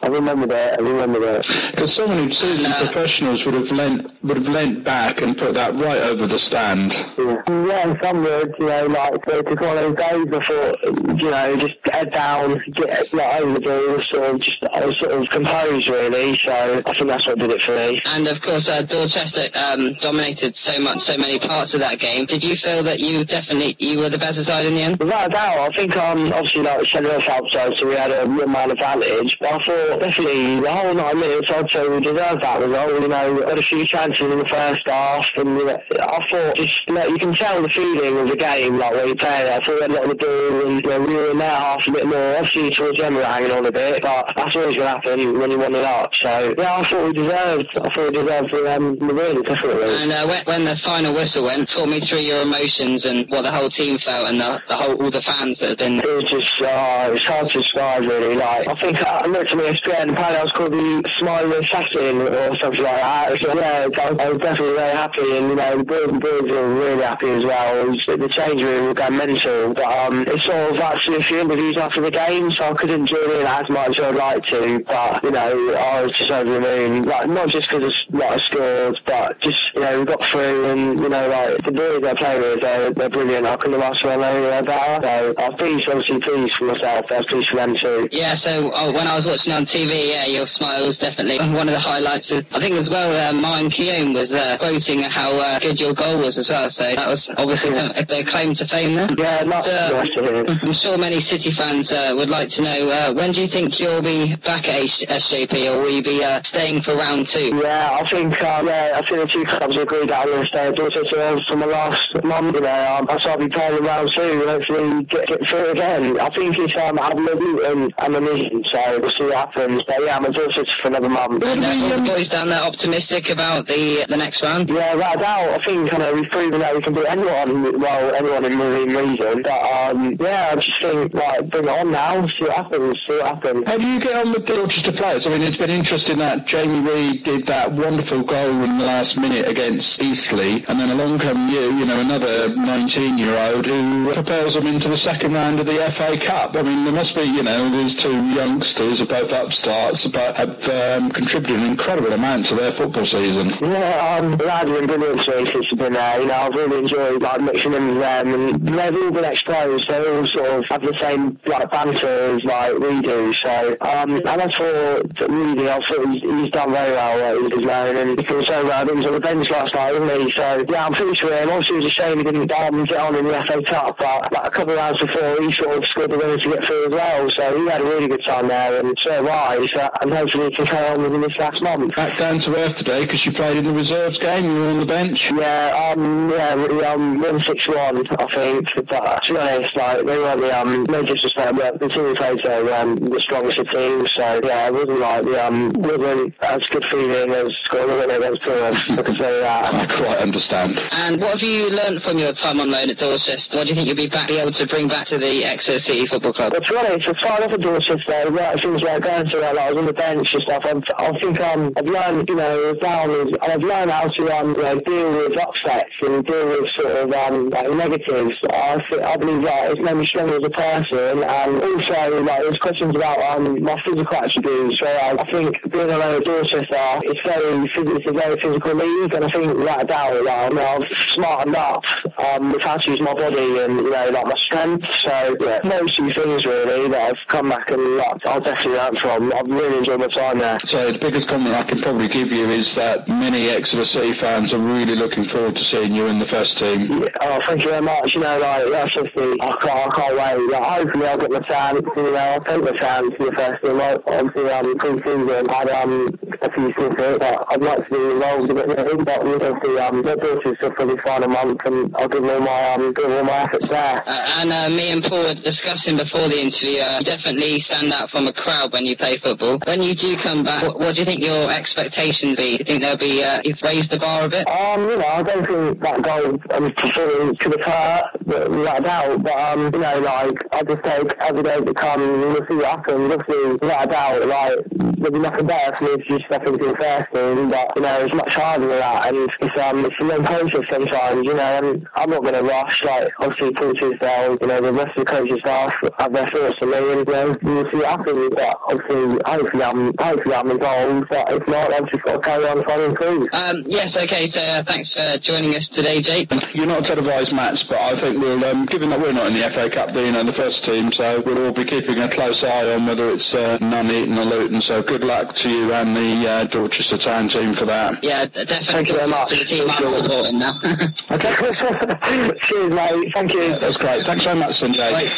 I 0.04 0.08
remember 0.08 0.54
it. 0.54 0.80
I 0.80 0.82
remember 0.82 1.20
it. 1.24 1.48
Because 1.72 1.94
so 1.94 2.08
many 2.08 2.32
seasoned 2.32 2.74
seen 2.74 2.86
professionals 2.86 3.46
would 3.46 3.54
have 3.54 3.72
lent 3.72 4.12
would 4.24 4.38
have 4.38 4.48
lent 4.48 4.84
back 4.84 5.22
and 5.22 5.38
put 5.38 5.54
that 5.54 5.74
right 5.76 6.02
over 6.02 6.28
the 6.28 6.40
stand. 6.40 6.94
Yeah, 7.18 7.42
yeah 7.48 7.90
in 7.90 8.00
some 8.02 8.24
words, 8.24 8.54
you 8.60 8.66
know, 8.66 8.88
like 8.94 9.14
it's 9.28 9.50
just 9.50 9.62
one 9.62 9.78
of 9.78 9.84
those 9.84 9.96
days 9.96 10.28
I 10.34 10.40
thought, 10.40 11.22
you 11.22 11.32
know, 11.32 11.56
just 11.58 11.76
head 11.92 12.12
down, 12.12 12.62
get 12.72 13.14
like 13.14 13.42
over 13.42 13.60
the 13.60 13.62
ball, 13.62 14.00
sort 14.02 14.36
of 14.36 14.40
just 14.42 14.64
I 14.64 14.86
was 14.86 14.98
sort 14.98 15.12
of 15.12 15.30
composed 15.30 15.90
really. 15.90 16.36
So 16.36 16.84
I 16.86 16.94
think 16.94 17.08
that's 17.08 17.28
what 17.28 17.40
did 17.40 17.52
it 17.52 17.62
for 17.62 17.76
me. 17.76 18.02
And 18.14 18.28
of 18.28 18.42
course, 18.42 18.68
uh, 18.70 18.82
Dorchester 18.84 19.48
um, 19.56 19.94
dominated 19.94 20.56
so 20.56 20.80
much, 20.80 21.02
so 21.02 21.18
many 21.18 21.40
parts 21.40 21.74
of 21.74 21.82
that 21.82 22.00
game. 22.00 22.26
Did 22.26 22.44
you 22.44 22.56
feel 22.56 22.84
that 22.84 23.00
you 23.00 23.26
definitely 23.26 23.76
you 23.80 24.00
were 24.00 24.10
the 24.10 24.18
better 24.18 24.42
side 24.42 24.66
in 24.66 24.76
the 24.76 24.82
end? 24.82 25.00
Without 25.00 25.28
a 25.28 25.30
doubt, 25.30 25.58
I 25.60 25.70
think 25.76 25.98
um, 25.98 26.32
obviously 26.34 26.64
like 26.64 26.86
sending 26.86 27.12
us 27.12 27.28
outside, 27.28 27.74
so 27.76 27.88
we 27.88 27.96
had 27.96 28.12
a 28.12 28.30
real 28.30 28.48
man 28.48 28.72
advantage. 28.72 29.38
But 29.40 29.54
I 29.54 29.66
thought 29.66 30.00
definitely 30.00 30.60
the 30.62 30.72
whole 30.72 30.94
nine 30.94 31.20
minutes, 31.20 31.52
I'd 31.52 31.70
say 31.70 31.88
we 31.88 32.00
deserved 32.00 32.42
that 32.42 32.62
result. 32.62 33.02
You 33.02 33.08
know, 33.08 33.48
had 33.48 33.60
a 33.60 33.62
few 33.62 33.86
chances 33.86 34.32
in 34.32 34.40
the 34.40 34.46
first 34.46 34.88
half, 34.88 35.28
and 35.38 35.50
you 35.58 35.66
know, 35.66 35.82
I 36.02 36.28
thought 36.30 36.56
just 36.56 36.90
like, 36.90 37.10
you 37.10 37.18
can 37.18 37.34
tell 37.34 37.62
the 37.62 37.70
feeling 37.70 38.18
of 38.20 38.28
the 38.30 38.36
game, 38.36 38.78
like 38.84 38.94
when 38.94 39.08
you 39.08 39.16
play. 39.16 39.54
I 39.54 39.60
thought 39.60 39.76
we 39.76 39.82
had 39.82 39.92
a 39.92 39.94
lot 39.94 40.04
of 40.04 40.10
the 40.10 40.16
ball, 40.16 40.68
and 40.68 40.84
you 40.84 40.90
know, 40.90 41.00
we 41.02 41.16
were 41.16 41.32
in 41.32 41.38
that 41.40 41.60
half 41.60 41.88
a 41.88 41.92
bit 41.92 42.06
more. 42.06 42.36
Obviously, 42.38 42.70
towards 42.72 42.98
the 42.98 43.06
end 43.06 43.16
we 43.16 43.22
were 43.22 43.28
hanging 43.28 43.52
on 43.52 43.66
a 43.66 43.72
bit, 43.72 44.02
but 44.02 44.34
that's 44.36 44.56
always 44.56 44.76
going 44.76 44.88
to 44.88 44.94
happen 44.94 45.40
when 45.40 45.52
you 45.52 45.60
want 45.60 45.76
it 45.76 45.86
up. 45.86 46.14
So 46.16 46.56
yeah, 46.58 46.76
I 46.76 46.84
thought 46.84 47.06
we 47.06 47.14
deserved. 47.14 47.68
I 47.76 47.90
thought 47.90 47.98
we 47.98 48.12
deserved 48.12 48.52
the, 48.52 48.76
um, 48.76 48.96
the 48.98 49.14
win, 49.14 49.42
definitely. 49.44 49.96
And 50.04 50.12
uh, 50.12 50.26
when, 50.28 50.44
when 50.46 50.66
the 50.66 50.76
final 50.76 51.14
whistle 51.14 51.46
went, 51.46 51.68
talk 51.68 51.88
me 51.88 52.00
through 52.00 52.20
your 52.20 52.42
emotions 52.42 53.06
and 53.06 53.30
what 53.30 53.44
the 53.44 53.52
whole 53.52 53.70
team 53.70 53.98
felt, 53.98 54.30
and 54.30 54.40
the, 54.40 54.62
the 54.68 54.76
whole 54.76 55.02
all 55.02 55.12
the 55.12 55.22
fans 55.22 55.60
that 55.60 55.70
had 55.70 55.78
been. 55.78 56.00
It 56.00 56.16
was 56.16 56.24
just, 56.24 56.62
uh, 56.62 57.12
it's 57.14 57.26
hard 57.26 57.48
to 57.48 57.60
describe 57.60 58.04
really. 58.04 58.36
Like, 58.36 58.68
I 58.68 58.76
think 58.76 59.02
I 59.04 59.26
looked 59.26 59.52
at 59.52 59.58
me 59.58 59.64
ESPN, 59.66 60.12
apparently 60.12 60.38
I 60.38 60.44
was 60.44 60.52
called 60.52 60.74
the 60.74 61.12
smiling 61.18 61.60
assassin 61.60 62.22
or 62.22 62.56
something 62.56 62.84
like 62.84 62.96
that. 62.96 63.42
So 63.42 63.54
yeah, 63.54 63.88
I 63.88 64.30
was, 64.30 64.38
definitely 64.40 64.76
very 64.76 64.96
happy, 64.96 65.38
and 65.38 65.50
you 65.50 65.56
know, 65.56 65.78
the 65.78 65.84
boys, 65.84 66.52
were 66.52 66.74
really 66.74 67.04
happy 67.04 67.30
as 67.30 67.46
well. 67.46 67.86
It 67.86 67.90
was, 67.90 68.06
the 68.06 68.30
change 68.30 68.62
was 68.82 68.94
going 68.94 69.18
mental, 69.18 69.74
but 69.74 69.86
um, 69.86 70.26
it's 70.28 70.44
sort 70.44 70.72
of 70.72 70.80
actually 70.80 71.18
a 71.18 71.22
few 71.22 71.40
interviews 71.40 71.78
after 71.78 72.02
the 72.02 72.12
game, 72.12 72.52
so 72.52 72.64
I 72.66 72.74
couldn't 72.74 73.06
join 73.06 73.32
in 73.40 73.46
as 73.46 73.70
much 73.70 74.00
as 74.00 74.06
I'd 74.06 74.16
like 74.16 74.46
to. 74.48 74.84
But 74.84 75.24
you 75.24 75.32
know, 75.32 75.76
I 75.76 76.04
was 76.04 76.12
just 76.12 76.32
over 76.32 76.52
the 76.52 76.62
moon. 76.62 77.04
Like, 77.04 77.30
not 77.30 77.50
just 77.50 77.70
because 77.70 78.06
like, 78.12 78.32
I 78.32 78.38
scored, 78.38 79.02
but 79.06 79.40
just 79.40 79.74
you 79.74 79.82
know, 79.82 80.00
we 80.00 80.06
got 80.06 80.24
through, 80.26 80.66
and 80.66 81.00
you 81.00 81.10
know, 81.10 81.28
like 81.28 81.64
the 81.64 81.72
boys 81.72 82.04
I 82.04 82.14
play 82.14 82.40
with, 82.40 82.62
they're, 82.62 82.92
they're 82.92 83.10
brilliant. 83.10 83.46
I 83.46 83.56
couldn't 83.58 83.80
have 83.80 83.92
asked 83.92 84.02
for 84.02 84.10
anything 84.10 84.66
better. 84.66 85.02
So 85.04 85.36
I 85.38 85.50
was 85.50 85.56
pleased, 85.58 85.88
obviously 85.88 86.20
pleased 86.20 86.54
for 86.56 86.66
myself. 86.66 87.06
I 87.12 87.18
was 87.18 87.28
pleased 87.28 87.50
for 87.50 87.56
them 87.58 87.76
too. 87.76 88.10
Yeah, 88.12 88.34
so 88.34 88.72
oh, 88.74 88.92
when 88.92 89.08
I 89.08 89.16
was 89.16 89.26
watching 89.26 89.54
on 89.54 89.64
TV, 89.64 90.10
yeah, 90.10 90.26
your 90.26 90.48
smile 90.48 90.86
was 90.86 91.00
definitely 91.00 91.38
one 91.54 91.68
of 91.68 91.74
the 91.74 91.80
highlights. 91.80 92.32
Of, 92.32 92.46
I 92.54 92.60
think 92.60 92.76
as 92.76 92.90
well, 92.90 93.14
uh, 93.14 93.40
Martin 93.40 93.70
Keown 93.70 94.14
was 94.14 94.34
uh, 94.34 94.58
quoting 94.58 95.02
how 95.02 95.32
uh, 95.34 95.60
good 95.60 95.80
your 95.80 95.94
goal 95.94 96.20
was 96.20 96.38
as 96.38 96.50
well. 96.50 96.70
So 96.70 96.84
that 96.84 97.08
was 97.08 97.30
obviously 97.38 97.72
their 97.72 98.24
claim 98.24 98.54
to 98.56 98.63
fame 98.68 98.96
there. 98.96 99.08
Yeah, 99.18 99.44
not 99.44 99.68
Uh, 99.68 99.90
nice 99.94 100.14
to 100.16 100.22
hear. 100.22 100.46
I'm 100.62 100.74
sure 100.74 100.98
many 100.98 101.20
City 101.20 101.52
fans 101.52 101.92
uh, 101.92 102.14
would 102.16 102.30
like 102.30 102.50
to 102.50 102.62
know 102.62 102.90
uh, 102.90 103.14
when 103.14 103.32
do 103.32 103.42
you 103.42 103.48
think 103.48 103.80
you'll 103.80 104.02
be 104.02 104.36
back 104.38 104.68
at 104.68 104.76
H- 104.76 105.04
SJP, 105.08 105.74
or 105.74 105.80
will 105.82 105.90
you 105.92 106.04
be 106.04 106.24
uh, 106.24 106.42
staying 106.44 106.82
for 106.82 106.96
round 106.96 107.28
two? 107.28 107.56
Yeah, 107.64 107.98
I 108.00 108.06
think 108.08 108.42
um, 108.44 108.68
yeah, 108.68 108.94
I 108.96 109.02
think 109.06 109.22
the 109.22 109.28
two 109.28 109.44
clubs 109.46 109.78
agreed 109.78 110.10
that 110.10 110.22
I'm 110.22 110.28
going 110.28 110.42
to 110.42 110.48
stay 110.48 110.68
at 110.68 110.76
Dorchester 110.76 111.40
for 111.48 111.56
my 111.56 111.66
last 111.66 112.24
month. 112.24 112.60
Know, 112.60 113.06
um, 113.10 113.20
so 113.20 113.32
I'll 113.32 113.38
be 113.38 113.48
playing 113.50 113.78
in 113.78 113.84
round 113.84 114.10
two 114.10 114.22
and 114.22 114.50
hopefully 114.50 115.04
get, 115.06 115.28
get 115.28 115.48
through 115.48 115.72
again. 115.72 116.20
I 116.20 116.30
think 116.30 116.58
it's 116.60 116.76
um, 116.76 117.00
Adam 117.00 117.26
Luton 117.26 117.72
and 117.72 117.94
Ammunition, 118.00 118.64
so 118.66 119.00
we'll 119.00 119.10
see 119.10 119.24
what 119.24 119.36
happens. 119.36 119.84
But 119.84 119.98
yeah, 120.04 120.18
I'm 120.18 120.26
a 120.26 120.32
Dorset 120.32 120.70
for 120.70 120.88
another 120.90 121.10
month. 121.10 121.44
And 121.44 121.64
uh, 121.64 121.68
all 121.96 122.02
the 122.04 122.10
boys 122.12 122.30
down 122.30 122.50
there 122.50 122.62
optimistic 122.64 123.30
about 123.30 123.68
the 123.68 124.06
the 124.10 124.18
next 124.18 124.42
round. 124.44 124.70
Yeah, 124.70 124.94
right 124.96 125.18
doubt. 125.20 125.50
I 125.50 125.58
think 125.64 125.92
you 125.92 125.98
know, 125.98 126.14
we've 126.14 126.30
proven 126.30 126.60
that 126.60 126.76
we 126.76 126.82
can 126.82 126.94
beat 126.94 127.06
anyone, 127.08 127.80
well, 127.80 128.16
anyone 128.16 128.46
in 128.46 128.53
Region. 128.60 129.42
But 129.44 129.92
um, 129.92 130.18
yeah, 130.20 130.50
I 130.52 130.56
just 130.56 130.82
think 130.82 131.14
like 131.14 131.50
bring 131.50 131.66
it 131.66 131.70
on 131.70 131.92
now, 131.92 132.28
see 132.28 132.44
what 132.44 132.54
happens, 132.54 133.00
see 133.06 133.14
what 133.14 133.28
happens. 133.28 133.68
How 133.68 133.78
do 133.78 133.88
you 133.88 134.00
get 134.00 134.16
on 134.16 134.32
with 134.32 134.46
the 134.46 134.56
Dorchester 134.56 134.92
players? 134.92 135.28
I 135.28 135.30
mean, 135.30 135.42
it's 135.42 135.58
been 135.58 135.70
interesting 135.70 136.18
that 136.18 136.46
Jamie 136.46 136.88
Reid 136.88 137.24
did 137.24 137.46
that 137.48 137.72
wonderful 137.72 138.24
goal 138.24 138.64
in 138.64 138.78
the 138.78 138.86
last 138.86 139.18
minute 139.18 139.48
against 139.48 140.02
Eastleigh, 140.02 140.64
and 140.68 140.80
then 140.80 140.90
along 140.90 141.20
come 141.20 141.50
you, 141.50 141.74
you 141.78 141.86
know, 141.86 142.00
another 142.00 142.50
19-year-old 142.50 143.66
who 143.66 144.14
propels 144.14 144.54
them 144.54 144.68
into 144.68 144.88
the 144.90 144.98
second 144.98 145.34
round 145.34 145.60
of 145.60 145.66
the 145.66 145.78
FA 145.92 146.18
Cup. 146.18 146.56
I 146.56 146.62
mean, 146.62 146.84
there 146.84 146.94
must 146.94 147.16
be, 147.16 147.24
you 147.24 147.44
know, 147.44 147.70
these 147.70 147.96
two 147.96 148.26
youngsters 148.30 149.02
are 149.02 149.06
both 149.06 149.32
upstarts, 149.32 150.08
but 150.08 150.36
have 150.38 150.68
um, 150.70 151.12
contributed 151.12 151.60
an 151.60 151.72
incredible 151.72 152.14
amount 152.14 152.48
to 152.48 152.56
their 152.56 152.72
football 152.72 153.06
season. 153.06 153.50
Yeah, 153.62 154.20
um, 154.20 154.32
lads 154.38 154.70
have 154.70 154.80
been 154.80 154.88
brilliant 154.88 155.22
to 155.22 155.46
since 155.46 155.72
I've 155.72 155.78
been 155.78 155.94
there. 155.94 156.22
You 156.22 156.28
know, 156.28 156.34
I've 156.34 156.54
really 156.54 156.80
enjoyed 156.80 157.22
like 157.22 157.42
mixing 157.42 157.74
in 157.74 157.88
with 157.88 158.00
them, 158.00 158.34
they've 158.52 158.96
all 158.96 159.12
been 159.12 159.26
exposed. 159.26 159.88
They 159.88 160.08
all 160.08 160.26
sort 160.26 160.50
of 160.50 160.66
have 160.66 160.82
the 160.82 160.94
same 161.00 161.40
like 161.46 161.72
banter 161.72 162.08
as 162.08 162.44
like 162.44 162.74
we 162.80 163.02
do. 163.02 163.34
So, 163.34 163.76
um, 163.82 164.16
and 164.16 164.28
I 164.28 164.48
thought 164.48 165.30
really, 165.30 165.70
I 165.70 165.82
thought 165.82 166.06
he's, 166.08 166.22
he's 166.22 166.50
done 166.50 166.72
very 166.72 166.92
well 166.92 167.42
what 167.42 167.54
he's 167.54 167.66
learning, 167.66 168.02
and 168.02 168.20
he 168.20 168.26
feels 168.26 168.48
so 168.48 168.64
well. 168.66 168.86
He 168.86 168.94
was 168.94 169.06
on 169.06 169.14
the 169.14 169.20
bench 169.20 169.50
last 169.50 169.74
night, 169.74 169.94
wasn't 170.00 170.22
he? 170.22 170.30
So 170.32 170.66
yeah, 170.70 170.86
I'm 170.86 170.94
pretty 170.94 171.16
sure 171.16 171.36
him. 171.36 171.50
Obviously, 171.50 171.76
it 171.76 171.78
was 171.78 171.86
a 171.86 171.90
shame 171.90 172.18
he 172.18 172.24
didn't 172.24 172.52
um, 172.52 172.84
get 172.86 173.00
on 173.00 173.16
in 173.16 173.26
the 173.26 173.44
FA 173.46 173.62
Cup, 173.64 173.98
but 173.98 174.32
like, 174.32 174.48
a 174.48 174.52
couple 174.52 174.74
of 174.74 174.78
rounds 174.78 175.00
before, 175.00 175.42
he 175.42 175.52
sort 175.52 175.78
of 175.78 175.86
scored 175.86 176.12
the 176.12 176.18
winner 176.18 176.38
to 176.38 176.50
get 176.50 176.66
through 176.66 176.86
as 176.88 176.92
well. 176.92 177.30
So 177.30 177.58
he 177.58 177.68
had 177.68 177.82
a 177.82 177.86
really 177.86 178.08
good 178.08 178.24
time 178.24 178.48
there, 178.48 178.80
and 178.80 178.98
so 178.98 179.12
have 179.12 179.28
I. 179.28 179.66
So, 179.68 179.90
and 180.02 180.14
hopefully 180.14 180.50
he 180.50 180.56
can 180.56 180.66
carry 180.66 180.88
on 180.88 181.02
with 181.02 181.14
him 181.14 181.22
this 181.22 181.38
last 181.38 181.62
month. 181.62 181.96
Back 181.96 182.18
down 182.18 182.40
to 182.40 182.56
earth 182.58 182.78
today 182.78 183.02
because 183.02 183.26
you 183.26 183.32
played 183.32 183.58
in 183.58 183.66
the 183.66 183.74
reserves 183.74 184.18
game, 184.18 184.46
you 184.46 184.62
were 184.62 184.70
on 184.70 184.80
the 184.80 184.86
bench. 184.86 185.32
Yeah, 185.32 185.94
um, 185.96 186.30
yeah, 186.30 186.56
we 186.56 186.84
um, 186.84 187.22
won 187.22 187.40
six 187.40 187.68
one, 187.68 188.06
I 188.24 188.28
think. 188.34 188.88
But 188.88 189.24
to 189.24 189.34
be 189.34 189.40
honest, 189.40 189.76
like 189.76 190.06
they 190.06 190.18
weren't 190.18 190.42
the 190.42 190.60
um, 190.60 190.84
no 190.86 191.04
disrespect, 191.04 191.56
but 191.56 191.80
the 191.80 191.90
team 191.90 192.04
we 192.06 192.14
played 192.14 192.44
were 192.44 192.74
um, 192.76 192.96
the 192.96 193.20
strongest 193.20 193.58
of 193.58 193.70
teams. 193.70 194.12
So 194.12 194.42
yeah, 194.44 194.68
it 194.68 194.74
wasn't 194.74 195.00
like 195.00 195.26
the 195.26 195.46
um, 195.46 195.72
wasn't 195.74 196.36
as 196.42 196.68
good 196.68 196.86
feeling 196.86 197.32
as 197.32 197.56
scoring 197.58 197.90
a 197.90 197.98
winner 197.98 198.16
against 198.16 198.42
Plymouth. 198.42 199.00
I 199.00 199.02
can 199.04 199.16
say 199.16 199.40
that. 199.42 199.74
I 199.74 199.86
quite 199.88 200.18
understand. 200.18 200.84
And 200.92 201.20
what 201.20 201.32
have 201.32 201.42
you 201.42 201.70
learnt 201.70 202.02
from 202.02 202.18
your 202.18 202.34
time 202.34 202.60
on 202.60 202.72
loan 202.72 202.90
at 202.90 202.98
Dorchester? 202.98 203.58
What 203.58 203.68
do 203.68 203.70
you 203.70 203.76
think 203.76 203.88
you'll 203.88 203.98
be 203.98 204.08
back, 204.08 204.28
be 204.28 204.40
able 204.40 204.52
to 204.52 204.68
bring 204.68 204.88
back 204.88 205.06
to 205.08 205.18
the 205.18 205.46
Exeter 205.46 205.80
City 205.80 206.06
Football 206.06 206.34
Club? 206.34 206.54
But 206.54 206.66
to 206.66 206.74
be 206.74 206.78
honest, 206.78 207.08
as 207.08 207.20
far 207.20 207.42
as 207.42 207.54
I 207.54 207.58
Dorchester, 207.58 208.36
yeah, 208.36 208.56
things 208.56 208.84
like 208.84 209.04
going 209.04 209.26
to 209.26 209.40
like, 209.40 209.58
I 209.58 209.70
was 209.70 209.78
on 209.78 209.86
the 209.86 209.94
bench 209.94 210.34
and 210.34 210.44
stuff. 210.44 210.66
I've, 210.66 210.84
I 210.98 211.20
think 211.20 211.40
um, 211.42 211.74
I've 211.78 211.86
learned, 211.86 212.30
you 212.30 212.36
know, 212.36 212.74
down 212.76 213.10
is, 213.10 213.28
and 213.28 213.44
I've 213.44 213.64
learned 213.64 213.92
how 213.92 214.08
to 214.08 214.38
um, 214.38 214.56
you 214.56 214.64
know, 214.64 214.80
deal 214.80 215.12
with 215.12 215.38
upsets 215.38 215.94
and 216.02 216.26
deal 216.26 216.48
with 216.48 216.70
sort 216.72 216.92
of 216.92 217.14
um, 217.14 217.50
like 217.50 217.70
negatives. 218.14 218.40
I, 218.52 218.78
th- 218.88 219.02
I 219.02 219.18
believe 219.18 219.42
that 219.44 219.72
it's 219.72 219.82
made 219.82 219.96
me 219.96 220.06
stronger 220.06 220.36
as 220.36 220.44
a 220.44 220.50
person, 220.50 221.24
and 221.24 221.64
also 221.64 222.24
like 222.24 222.42
there's 222.42 222.60
questions 222.60 222.96
about 222.96 223.20
um, 223.20 223.62
my 223.64 223.80
physical 223.82 224.16
attributes. 224.16 224.80
So 224.80 224.88
I, 224.88 225.16
I 225.20 225.32
think 225.32 225.72
being 225.72 225.90
alone 225.90 226.18
at 226.18 226.26
Dorchester, 226.26 226.68
it's 227.04 227.22
very 227.22 227.66
it's 227.66 228.08
a 228.08 228.12
very 228.12 228.40
physical 228.40 228.76
league, 228.76 229.14
and 229.14 229.26
I 229.26 229.30
think 229.30 229.54
without 229.58 229.84
a 229.84 229.86
doubt, 229.86 230.24
like, 230.24 230.52
I'm, 230.52 230.58
I'm 230.58 230.88
smart 230.96 231.48
enough 231.48 231.86
um, 232.18 232.52
with 232.52 232.64
how 232.64 232.78
to 232.78 232.92
use 232.92 233.02
my 233.02 233.14
body 233.14 233.60
and 233.60 233.78
you 233.78 233.92
know 233.92 234.10
like 234.12 234.26
my 234.26 234.36
strength. 234.36 234.88
So 234.96 235.36
yeah, 235.42 235.60
those 235.60 235.96
two 235.96 236.12
things 236.12 236.46
really 236.46 236.90
that 236.90 237.12
I've 237.12 237.28
come 237.28 237.50
back 237.50 237.70
and 237.72 237.98
like, 237.98 238.26
I'll 238.26 238.42
definitely 238.42 238.80
learn 238.80 238.96
from. 238.98 239.34
I've 239.34 239.48
really 239.48 239.78
enjoyed 239.80 240.00
my 240.00 240.08
time 240.08 240.40
there. 240.40 240.60
So 240.62 240.92
the 240.92 241.00
biggest 241.00 241.28
comment 241.28 241.56
I 241.56 241.64
can 241.64 241.82
probably 241.82 242.08
give 242.08 242.32
you 242.32 242.48
is 242.50 242.76
that 242.76 243.08
many 243.08 243.50
Exeter 243.50 243.86
City 243.86 244.14
fans 244.14 244.54
are 244.54 244.60
really 244.60 244.96
looking 244.96 245.24
forward 245.24 245.56
to 245.56 245.64
seeing 245.64 245.94
you 245.94 246.08
in 246.08 246.20
the 246.20 246.26
first 246.26 246.58
team. 246.58 247.04
Yeah, 247.04 247.10
oh, 247.22 247.42
thank 247.46 247.64
you 247.64 247.70
very 247.70 247.82
much. 247.82 248.03
You 248.06 248.20
know, 248.20 248.38
like 248.40 248.70
that's 248.70 248.94
just 248.94 249.16
the 249.16 249.38
I 249.42 249.56
can't, 249.62 249.88
I 249.88 249.96
can't 249.96 250.40
wait. 250.40 250.52
Like, 250.52 250.64
hopefully, 250.64 251.08
I'll 251.08 251.18
get 251.18 251.32
my 251.32 251.40
chance. 251.40 251.82
You 251.96 252.04
know, 252.04 252.16
I'll 252.16 252.44
take 252.44 252.64
my 252.64 252.72
chance 252.72 253.14
in 253.20 253.26
the 253.26 253.32
first 253.32 253.62
team. 253.62 253.78
Like, 253.78 254.02
obviously, 254.08 254.50
um, 254.52 254.78
pre-season 254.78 255.50
I 255.50 255.54
had 255.54 255.70
um 255.70 256.20
a 256.42 256.52
few 256.52 256.74
snippets, 256.74 257.20
but 257.20 257.46
I'd 257.50 257.62
like 257.62 257.88
to 257.88 257.94
be 257.94 258.12
involved 258.12 258.50
a 258.50 258.54
bit 258.54 258.68
more. 258.68 259.04
But 259.06 259.26
obviously, 259.26 259.80
um, 259.80 260.02
the 260.02 260.16
Dorset 260.16 260.58
stuff 260.58 260.76
for 260.76 260.86
the 260.86 260.98
final 260.98 261.30
month, 261.30 261.62
and 261.66 261.96
I'll 261.96 262.10
give 262.10 262.24
all 262.24 262.40
my 262.42 262.74
um, 262.74 262.94
give 262.94 263.10
all 263.10 263.24
my 263.24 263.44
efforts 263.44 263.70
there. 263.70 264.04
Uh, 264.06 264.28
and 264.40 264.52
uh, 264.52 264.70
me 264.70 264.92
and 264.92 265.04
Paul 265.04 265.24
were 265.24 265.34
discussing 265.34 265.98
before 265.98 266.28
the 266.28 266.42
interview, 266.42 266.82
uh, 266.82 267.00
definitely 267.02 267.60
stand 267.60 267.94
out 267.94 268.10
from 268.10 268.28
a 268.28 268.34
crowd 268.34 268.74
when 268.74 268.86
you 268.86 268.98
play 268.98 269.18
football. 269.18 269.60
When 269.66 269.82
you 269.82 269.96
do 269.96 270.16
come 270.18 270.44
back, 270.44 270.64
what, 270.64 270.80
what 270.80 270.96
do 270.96 271.02
you 271.02 271.06
think 271.06 271.24
your 271.24 271.52
expectations 271.52 272.38
be? 272.38 272.58
Do 272.58 272.58
you 272.60 272.66
think 272.66 272.84
they'll 272.84 272.98
be, 272.98 273.24
uh, 273.24 273.40
you've 273.44 273.62
raised 273.62 273.92
the 273.92 274.00
bar 274.00 274.26
a 274.26 274.30
bit? 274.30 274.48
Um, 274.48 274.90
you 274.90 274.98
know, 274.98 275.08
I 275.08 275.24
don't 275.24 275.48
think 275.48 275.80
that 275.82 276.02
goal 276.02 276.40
um, 276.52 276.74
to, 276.74 277.36
could 277.40 277.60
have 277.62 277.93
hurt, 277.94 278.26
but 278.26 278.50
without 278.50 278.80
a 278.80 278.84
doubt. 278.84 279.24
But 279.24 279.34
um, 279.34 279.64
you 279.74 279.80
know, 279.80 280.00
like 280.00 280.38
I 280.52 280.64
just 280.64 280.84
take 280.84 281.14
every 281.20 281.44
day 281.44 281.60
to 281.60 281.74
come, 281.74 282.02
and 282.02 282.22
we'll 282.22 282.48
see 282.48 282.56
what 282.56 282.66
happens. 282.66 283.14
Obviously, 283.14 283.52
without 283.54 283.86
a 283.86 283.92
doubt, 283.92 284.28
like 284.28 284.60
there'll 284.72 285.12
be 285.12 285.20
nothing 285.20 285.48
better 285.48 285.76
for 285.76 285.84
me 285.84 285.98
to 285.98 286.04
just 286.04 286.26
step 286.26 286.46
into 286.48 286.66
the 286.66 286.76
first 286.76 287.14
team. 287.14 287.50
But 287.50 287.72
you 287.76 287.82
know, 287.82 288.00
it's 288.00 288.14
much 288.14 288.36
harder 288.36 288.68
than 288.68 288.80
that, 288.80 289.08
and 289.08 289.30
it's 289.42 289.58
um, 289.62 289.86
it's 289.86 290.00
a 290.00 290.04
long 290.04 290.24
process 290.24 290.66
sometimes. 290.70 291.26
You 291.26 291.34
know, 291.34 291.40
and 291.40 291.88
I'm 291.96 292.10
not 292.10 292.22
going 292.22 292.34
to 292.36 292.44
rush. 292.44 292.84
Like 292.84 293.12
obviously, 293.20 293.54
coaches, 293.54 293.94
they'll, 294.00 294.38
you 294.42 294.48
know, 294.48 294.62
the 294.62 294.74
rest 294.74 294.98
of 294.98 295.06
the 295.06 295.12
coaching 295.12 295.40
staff 295.40 295.76
have 296.00 296.14
their 296.14 296.28
thoughts 296.28 296.60
on 296.62 296.72
me, 296.72 296.78
and 296.78 297.08
you 297.08 297.14
know, 297.14 297.38
we'll 297.42 297.72
see 297.72 297.78
what 297.78 297.88
happens. 297.88 298.30
But 298.36 298.60
obviously, 298.68 299.20
hopefully, 299.26 299.64
I'm 299.64 299.94
hopefully 300.00 300.36
I'm 300.36 300.52
involved. 300.52 301.10
But 301.10 301.32
if 301.32 301.48
not, 301.48 301.74
I've 301.74 301.90
just 301.90 302.04
got 302.04 302.14
to 302.14 302.20
carry 302.20 302.48
on 302.48 302.64
trying 302.64 302.78
to 302.78 302.86
improve. 302.86 303.28
Um, 303.34 303.64
yes, 303.68 303.98
okay, 303.98 304.28
so 304.28 304.42
uh, 304.42 304.64
thanks 304.64 304.94
for 304.94 305.18
joining 305.20 305.56
us 305.56 305.70
today, 305.70 306.02
Jake. 306.02 306.32
You're 306.54 306.68
not 306.68 306.82
a 306.82 306.84
televised 306.84 307.34
match, 307.34 307.68
but 307.68 307.80
I 307.84 307.96
think 307.96 308.20
we'll, 308.20 308.44
um, 308.46 308.66
given 308.66 308.90
that 308.90 309.00
we're 309.00 309.12
not 309.14 309.28
in 309.28 309.34
the 309.34 309.50
FA 309.50 309.70
Cup, 309.70 309.96
you 309.96 310.12
know, 310.12 310.24
the 310.24 310.34
first 310.34 310.64
team, 310.66 310.92
so 310.92 311.22
we'll 311.22 311.46
all 311.46 311.52
be 311.52 311.64
keeping 311.66 312.00
a 312.00 312.10
close 312.10 312.44
eye 312.44 312.74
on 312.74 312.86
whether 312.86 313.10
it's 313.10 313.34
uh, 313.34 313.58
Nuneaton 313.60 314.18
or 314.18 314.26
Luton. 314.26 314.62
So 314.62 314.82
good 314.82 315.04
luck 315.04 315.36
to 315.36 315.50
you 315.50 315.74
and 315.74 315.96
the 315.96 316.28
uh, 316.30 316.44
Dorchester 316.46 316.98
Town 316.98 317.28
team 317.30 317.54
for 317.54 317.66
that. 317.66 318.04
Yeah, 318.04 318.26
definitely. 318.26 318.66
Thank 318.66 318.88
you 318.90 318.96
very 318.96 319.10
much. 319.10 319.30
To 319.30 319.36
the 319.36 319.46
team 319.46 319.70
I'm 319.70 319.88
supporting 319.88 320.40
now. 320.40 320.60
Okay. 321.12 321.34
Cheers, 322.42 322.70
mate. 322.74 323.12
Thank 323.14 323.34
you. 323.34 323.60
That's 323.60 323.78
great. 323.78 324.04
Thanks 324.04 324.24
so 324.24 324.36
much, 324.36 324.60
Sanjay. 324.62 324.92
Right. 324.92 325.12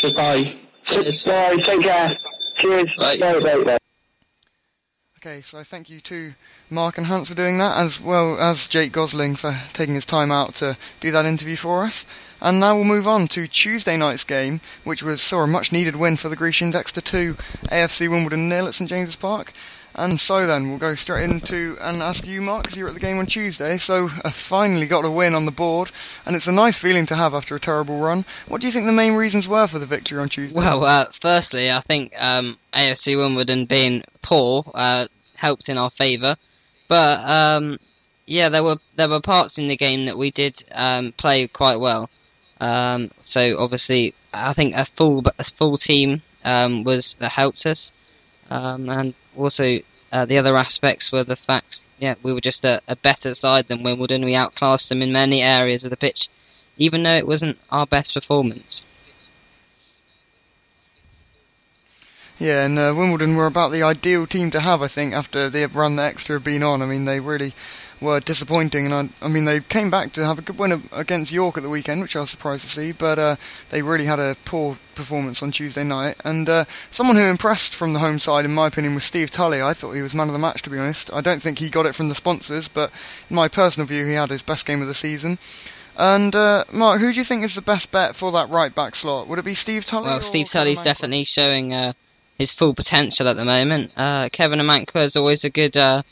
Goodbye. 0.00 0.56
Cheers. 0.84 1.24
Bye. 1.24 1.56
Take 1.56 1.82
care. 1.82 2.16
Cheers. 2.56 2.94
Bye. 2.96 3.18
Bye. 3.18 3.40
Bye. 3.40 3.64
Bye. 3.64 3.78
Okay, 5.18 5.40
so 5.42 5.62
thank 5.62 5.90
you 5.90 6.00
to 6.00 6.32
Mark 6.70 6.96
and 6.96 7.08
Hans 7.08 7.28
for 7.28 7.34
doing 7.34 7.58
that, 7.58 7.76
as 7.76 8.00
well 8.00 8.38
as 8.38 8.68
Jake 8.68 8.92
Gosling 8.92 9.34
for 9.34 9.60
taking 9.72 9.94
his 9.94 10.06
time 10.06 10.30
out 10.30 10.54
to 10.56 10.76
do 11.00 11.10
that 11.10 11.26
interview 11.26 11.56
for 11.56 11.84
us. 11.84 12.06
And 12.40 12.60
now 12.60 12.76
we'll 12.76 12.84
move 12.84 13.08
on 13.08 13.26
to 13.28 13.48
Tuesday 13.48 13.96
night's 13.96 14.24
game, 14.24 14.60
which 14.84 15.02
was 15.02 15.20
saw 15.20 15.42
a 15.42 15.46
much 15.46 15.72
needed 15.72 15.96
win 15.96 16.16
for 16.16 16.28
the 16.28 16.36
Grecians, 16.36 16.74
Exeter 16.74 17.00
2, 17.00 17.34
AFC 17.70 18.08
Wimbledon 18.08 18.48
nil 18.48 18.66
at 18.66 18.74
St 18.74 18.88
James's 18.88 19.16
Park. 19.16 19.52
And 19.94 20.20
so 20.20 20.46
then, 20.46 20.68
we'll 20.68 20.78
go 20.78 20.94
straight 20.94 21.28
into 21.28 21.76
and 21.80 22.00
ask 22.00 22.26
you, 22.26 22.40
Mark, 22.40 22.62
because 22.62 22.78
you 22.78 22.84
were 22.84 22.90
at 22.90 22.94
the 22.94 23.00
game 23.00 23.18
on 23.18 23.26
Tuesday. 23.26 23.76
So, 23.76 24.08
uh, 24.24 24.30
finally 24.30 24.86
got 24.86 25.04
a 25.04 25.10
win 25.10 25.34
on 25.34 25.46
the 25.46 25.50
board, 25.50 25.90
and 26.24 26.36
it's 26.36 26.46
a 26.46 26.52
nice 26.52 26.78
feeling 26.78 27.06
to 27.06 27.16
have 27.16 27.34
after 27.34 27.56
a 27.56 27.60
terrible 27.60 27.98
run. 27.98 28.24
What 28.46 28.60
do 28.60 28.68
you 28.68 28.72
think 28.72 28.86
the 28.86 28.92
main 28.92 29.14
reasons 29.14 29.48
were 29.48 29.66
for 29.66 29.80
the 29.80 29.86
victory 29.86 30.20
on 30.20 30.28
Tuesday? 30.28 30.56
Well, 30.56 30.84
uh, 30.84 31.06
firstly, 31.20 31.72
I 31.72 31.80
think 31.80 32.12
um, 32.16 32.56
AFC 32.72 33.16
Wimbledon 33.16 33.64
being 33.64 34.04
poor 34.22 34.70
uh, 34.74 35.08
helped 35.34 35.68
in 35.68 35.76
our 35.76 35.90
favour, 35.90 36.36
but 36.90 37.20
um, 37.30 37.78
yeah, 38.26 38.48
there 38.48 38.64
were 38.64 38.78
there 38.96 39.08
were 39.08 39.20
parts 39.20 39.58
in 39.58 39.68
the 39.68 39.76
game 39.76 40.06
that 40.06 40.18
we 40.18 40.32
did 40.32 40.60
um, 40.72 41.12
play 41.12 41.46
quite 41.46 41.78
well. 41.78 42.10
Um, 42.60 43.12
so 43.22 43.56
obviously, 43.60 44.12
I 44.34 44.54
think 44.54 44.74
a 44.74 44.84
full 44.84 45.22
a 45.38 45.44
full 45.44 45.76
team 45.76 46.22
um, 46.44 46.82
was 46.82 47.14
that 47.20 47.30
helped 47.30 47.64
us, 47.64 47.92
um, 48.50 48.88
and 48.88 49.14
also 49.36 49.78
uh, 50.12 50.24
the 50.24 50.38
other 50.38 50.56
aspects 50.56 51.12
were 51.12 51.22
the 51.22 51.36
facts. 51.36 51.86
Yeah, 52.00 52.16
we 52.24 52.32
were 52.32 52.40
just 52.40 52.64
a, 52.64 52.82
a 52.88 52.96
better 52.96 53.36
side 53.36 53.68
than 53.68 53.84
Wimbledon. 53.84 54.24
We 54.24 54.34
outclassed 54.34 54.88
them 54.88 55.00
in 55.00 55.12
many 55.12 55.42
areas 55.42 55.84
of 55.84 55.90
the 55.90 55.96
pitch, 55.96 56.28
even 56.76 57.04
though 57.04 57.14
it 57.14 57.26
wasn't 57.26 57.56
our 57.70 57.86
best 57.86 58.14
performance. 58.14 58.82
Yeah, 62.40 62.64
and 62.64 62.78
uh, 62.78 62.94
Wimbledon 62.96 63.36
were 63.36 63.46
about 63.46 63.70
the 63.70 63.82
ideal 63.82 64.26
team 64.26 64.50
to 64.52 64.60
have, 64.60 64.80
I 64.80 64.88
think, 64.88 65.12
after 65.12 65.50
the 65.50 65.66
run 65.66 65.96
that 65.96 66.06
Exeter 66.06 66.34
have 66.34 66.44
been 66.44 66.62
on. 66.62 66.80
I 66.80 66.86
mean, 66.86 67.04
they 67.04 67.20
really 67.20 67.52
were 68.00 68.18
disappointing, 68.18 68.86
and 68.86 68.94
I, 68.94 69.26
I 69.26 69.28
mean, 69.28 69.44
they 69.44 69.60
came 69.60 69.90
back 69.90 70.14
to 70.14 70.24
have 70.24 70.38
a 70.38 70.42
good 70.42 70.58
win 70.58 70.82
against 70.90 71.32
York 71.32 71.58
at 71.58 71.62
the 71.62 71.68
weekend, 71.68 72.00
which 72.00 72.16
I 72.16 72.20
was 72.20 72.30
surprised 72.30 72.62
to 72.62 72.68
see, 72.70 72.92
but 72.92 73.18
uh, 73.18 73.36
they 73.68 73.82
really 73.82 74.06
had 74.06 74.18
a 74.18 74.36
poor 74.46 74.78
performance 74.94 75.42
on 75.42 75.52
Tuesday 75.52 75.84
night. 75.84 76.16
And 76.24 76.48
uh, 76.48 76.64
someone 76.90 77.16
who 77.16 77.24
impressed 77.24 77.74
from 77.74 77.92
the 77.92 77.98
home 77.98 78.18
side, 78.18 78.46
in 78.46 78.54
my 78.54 78.68
opinion, 78.68 78.94
was 78.94 79.04
Steve 79.04 79.30
Tully. 79.30 79.60
I 79.60 79.74
thought 79.74 79.92
he 79.92 80.00
was 80.00 80.14
man 80.14 80.28
of 80.28 80.32
the 80.32 80.38
match, 80.38 80.62
to 80.62 80.70
be 80.70 80.78
honest. 80.78 81.12
I 81.12 81.20
don't 81.20 81.42
think 81.42 81.58
he 81.58 81.68
got 81.68 81.84
it 81.84 81.94
from 81.94 82.08
the 82.08 82.14
sponsors, 82.14 82.68
but 82.68 82.90
in 83.28 83.36
my 83.36 83.48
personal 83.48 83.86
view, 83.86 84.06
he 84.06 84.14
had 84.14 84.30
his 84.30 84.40
best 84.40 84.64
game 84.64 84.80
of 84.80 84.88
the 84.88 84.94
season. 84.94 85.36
And 85.98 86.34
uh, 86.34 86.64
Mark, 86.72 87.00
who 87.00 87.12
do 87.12 87.18
you 87.18 87.24
think 87.24 87.44
is 87.44 87.54
the 87.54 87.60
best 87.60 87.92
bet 87.92 88.16
for 88.16 88.32
that 88.32 88.48
right 88.48 88.74
back 88.74 88.94
slot? 88.94 89.28
Would 89.28 89.38
it 89.38 89.44
be 89.44 89.54
Steve 89.54 89.84
Tully? 89.84 90.06
Well, 90.06 90.22
Steve 90.22 90.48
Tully's 90.48 90.80
definitely 90.80 91.24
showing 91.24 91.74
uh, 91.74 91.92
his 92.40 92.54
full 92.54 92.72
potential 92.72 93.28
at 93.28 93.36
the 93.36 93.44
moment. 93.44 93.92
Uh, 93.98 94.30
Kevin 94.32 94.60
Amankwa 94.60 95.04
is 95.04 95.14
always 95.14 95.44
a 95.44 95.50
good 95.50 95.76
uh, 95.76 96.02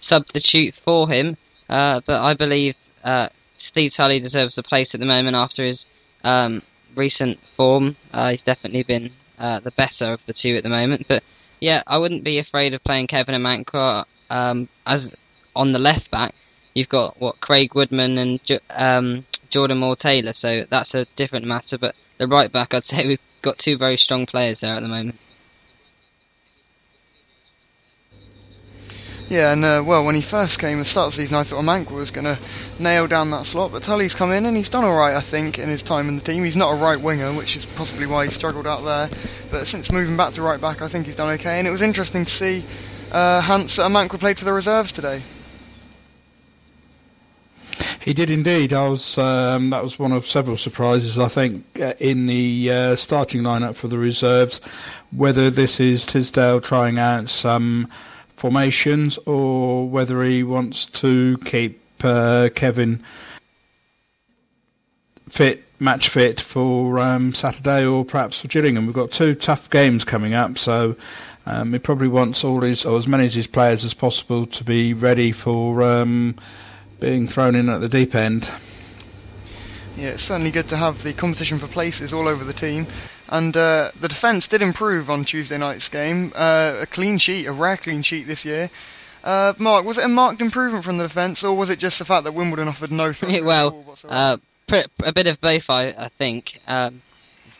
substitute 0.00 0.74
for 0.74 1.08
him, 1.08 1.36
uh, 1.70 2.00
but 2.04 2.20
I 2.20 2.34
believe 2.34 2.74
uh, 3.04 3.28
Steve 3.56 3.94
Tully 3.94 4.18
deserves 4.18 4.58
a 4.58 4.64
place 4.64 4.94
at 4.94 5.00
the 5.00 5.06
moment 5.06 5.36
after 5.36 5.64
his 5.64 5.86
um, 6.24 6.60
recent 6.96 7.38
form. 7.38 7.94
Uh, 8.12 8.30
he's 8.32 8.42
definitely 8.42 8.82
been 8.82 9.12
uh, 9.38 9.60
the 9.60 9.70
better 9.70 10.12
of 10.12 10.26
the 10.26 10.32
two 10.32 10.56
at 10.56 10.64
the 10.64 10.68
moment. 10.68 11.06
But 11.06 11.22
yeah, 11.60 11.84
I 11.86 11.98
wouldn't 11.98 12.24
be 12.24 12.38
afraid 12.38 12.74
of 12.74 12.82
playing 12.82 13.06
Kevin 13.06 13.40
Amankwa 13.40 14.06
um, 14.28 14.68
as 14.84 15.14
on 15.54 15.70
the 15.70 15.78
left 15.78 16.10
back. 16.10 16.34
You've 16.74 16.88
got 16.88 17.20
what 17.20 17.38
Craig 17.38 17.76
Woodman 17.76 18.18
and 18.18 18.40
um, 18.70 19.24
Jordan 19.50 19.78
Moore 19.78 19.94
Taylor, 19.94 20.32
so 20.32 20.64
that's 20.68 20.96
a 20.96 21.04
different 21.14 21.46
matter. 21.46 21.78
But 21.78 21.94
the 22.18 22.26
right 22.26 22.50
back, 22.50 22.74
I'd 22.74 22.82
say 22.82 23.06
we've 23.06 23.20
got 23.40 23.56
two 23.56 23.78
very 23.78 23.96
strong 23.96 24.26
players 24.26 24.58
there 24.58 24.74
at 24.74 24.82
the 24.82 24.88
moment. 24.88 25.16
Yeah, 29.28 29.52
and 29.52 29.64
uh, 29.64 29.82
well, 29.84 30.04
when 30.04 30.14
he 30.14 30.22
first 30.22 30.60
came 30.60 30.78
at 30.78 30.82
the 30.82 30.84
start 30.84 31.08
of 31.08 31.16
the 31.16 31.22
season, 31.22 31.34
I 31.34 31.42
thought 31.42 31.64
Amankwa 31.64 31.96
was 31.96 32.12
going 32.12 32.26
to 32.26 32.38
nail 32.78 33.08
down 33.08 33.32
that 33.32 33.44
slot, 33.44 33.72
but 33.72 33.82
Tully's 33.82 34.14
come 34.14 34.30
in 34.30 34.46
and 34.46 34.56
he's 34.56 34.68
done 34.68 34.84
all 34.84 34.96
right, 34.96 35.16
I 35.16 35.20
think, 35.20 35.58
in 35.58 35.68
his 35.68 35.82
time 35.82 36.08
in 36.08 36.14
the 36.14 36.22
team. 36.22 36.44
He's 36.44 36.56
not 36.56 36.70
a 36.72 36.76
right 36.76 37.00
winger, 37.00 37.32
which 37.32 37.56
is 37.56 37.66
possibly 37.66 38.06
why 38.06 38.26
he 38.26 38.30
struggled 38.30 38.68
out 38.68 38.84
there, 38.84 39.10
but 39.50 39.66
since 39.66 39.90
moving 39.90 40.16
back 40.16 40.34
to 40.34 40.42
right 40.42 40.60
back, 40.60 40.80
I 40.80 40.86
think 40.86 41.06
he's 41.06 41.16
done 41.16 41.30
okay. 41.40 41.58
And 41.58 41.66
it 41.66 41.72
was 41.72 41.82
interesting 41.82 42.24
to 42.24 42.30
see 42.30 42.64
uh, 43.10 43.40
Hans 43.40 43.78
Amankwa 43.78 44.20
played 44.20 44.38
for 44.38 44.44
the 44.44 44.52
reserves 44.52 44.92
today. 44.92 45.22
He 48.00 48.14
did 48.14 48.30
indeed. 48.30 48.72
I 48.72 48.86
was 48.86 49.18
um, 49.18 49.70
that 49.70 49.82
was 49.82 49.98
one 49.98 50.12
of 50.12 50.24
several 50.24 50.56
surprises. 50.56 51.18
I 51.18 51.26
think 51.26 51.64
uh, 51.80 51.94
in 51.98 52.28
the 52.28 52.70
uh, 52.70 52.96
starting 52.96 53.42
lineup 53.42 53.74
for 53.74 53.88
the 53.88 53.98
reserves, 53.98 54.60
whether 55.10 55.50
this 55.50 55.80
is 55.80 56.06
Tisdale 56.06 56.60
trying 56.60 57.00
out 57.00 57.28
some 57.28 57.88
formations 58.36 59.18
or 59.26 59.88
whether 59.88 60.22
he 60.22 60.42
wants 60.42 60.86
to 60.86 61.38
keep 61.44 61.80
uh, 62.04 62.48
Kevin 62.54 63.02
fit, 65.28 65.64
match 65.78 66.08
fit 66.08 66.40
for 66.40 66.98
um, 66.98 67.34
Saturday 67.34 67.84
or 67.84 68.04
perhaps 68.04 68.40
for 68.40 68.48
Gillingham. 68.48 68.86
We've 68.86 68.94
got 68.94 69.10
two 69.10 69.34
tough 69.34 69.68
games 69.70 70.04
coming 70.04 70.34
up, 70.34 70.58
so 70.58 70.96
um, 71.46 71.72
he 71.72 71.78
probably 71.78 72.08
wants 72.08 72.44
all 72.44 72.60
his 72.60 72.84
or 72.84 72.98
as 72.98 73.06
many 73.06 73.26
of 73.26 73.34
his 73.34 73.46
players 73.46 73.84
as 73.84 73.94
possible 73.94 74.46
to 74.46 74.64
be 74.64 74.92
ready 74.92 75.32
for 75.32 75.82
um, 75.82 76.36
being 77.00 77.28
thrown 77.28 77.54
in 77.54 77.68
at 77.68 77.80
the 77.80 77.88
deep 77.88 78.14
end. 78.14 78.50
Yeah, 79.96 80.10
it's 80.10 80.22
certainly 80.22 80.50
good 80.50 80.68
to 80.68 80.76
have 80.76 81.02
the 81.02 81.14
competition 81.14 81.58
for 81.58 81.68
places 81.68 82.12
all 82.12 82.28
over 82.28 82.44
the 82.44 82.52
team. 82.52 82.86
And 83.28 83.56
uh, 83.56 83.90
the 83.98 84.08
defence 84.08 84.46
did 84.46 84.62
improve 84.62 85.10
on 85.10 85.24
Tuesday 85.24 85.58
night's 85.58 85.88
game. 85.88 86.32
Uh, 86.34 86.78
a 86.82 86.86
clean 86.86 87.18
sheet, 87.18 87.46
a 87.46 87.52
rare 87.52 87.76
clean 87.76 88.02
sheet 88.02 88.26
this 88.26 88.44
year. 88.44 88.70
Uh, 89.24 89.52
Mark, 89.58 89.84
was 89.84 89.98
it 89.98 90.04
a 90.04 90.08
marked 90.08 90.40
improvement 90.40 90.84
from 90.84 90.98
the 90.98 91.04
defence, 91.04 91.42
or 91.42 91.56
was 91.56 91.68
it 91.68 91.80
just 91.80 91.98
the 91.98 92.04
fact 92.04 92.22
that 92.24 92.32
Wimbledon 92.32 92.68
offered 92.68 92.92
no 92.92 93.12
threat? 93.14 93.42
well, 93.42 93.84
uh, 94.08 94.36
a 95.00 95.12
bit 95.12 95.26
of 95.26 95.40
both, 95.40 95.68
I, 95.68 95.88
I 95.88 96.08
think. 96.08 96.60
Um, 96.68 97.02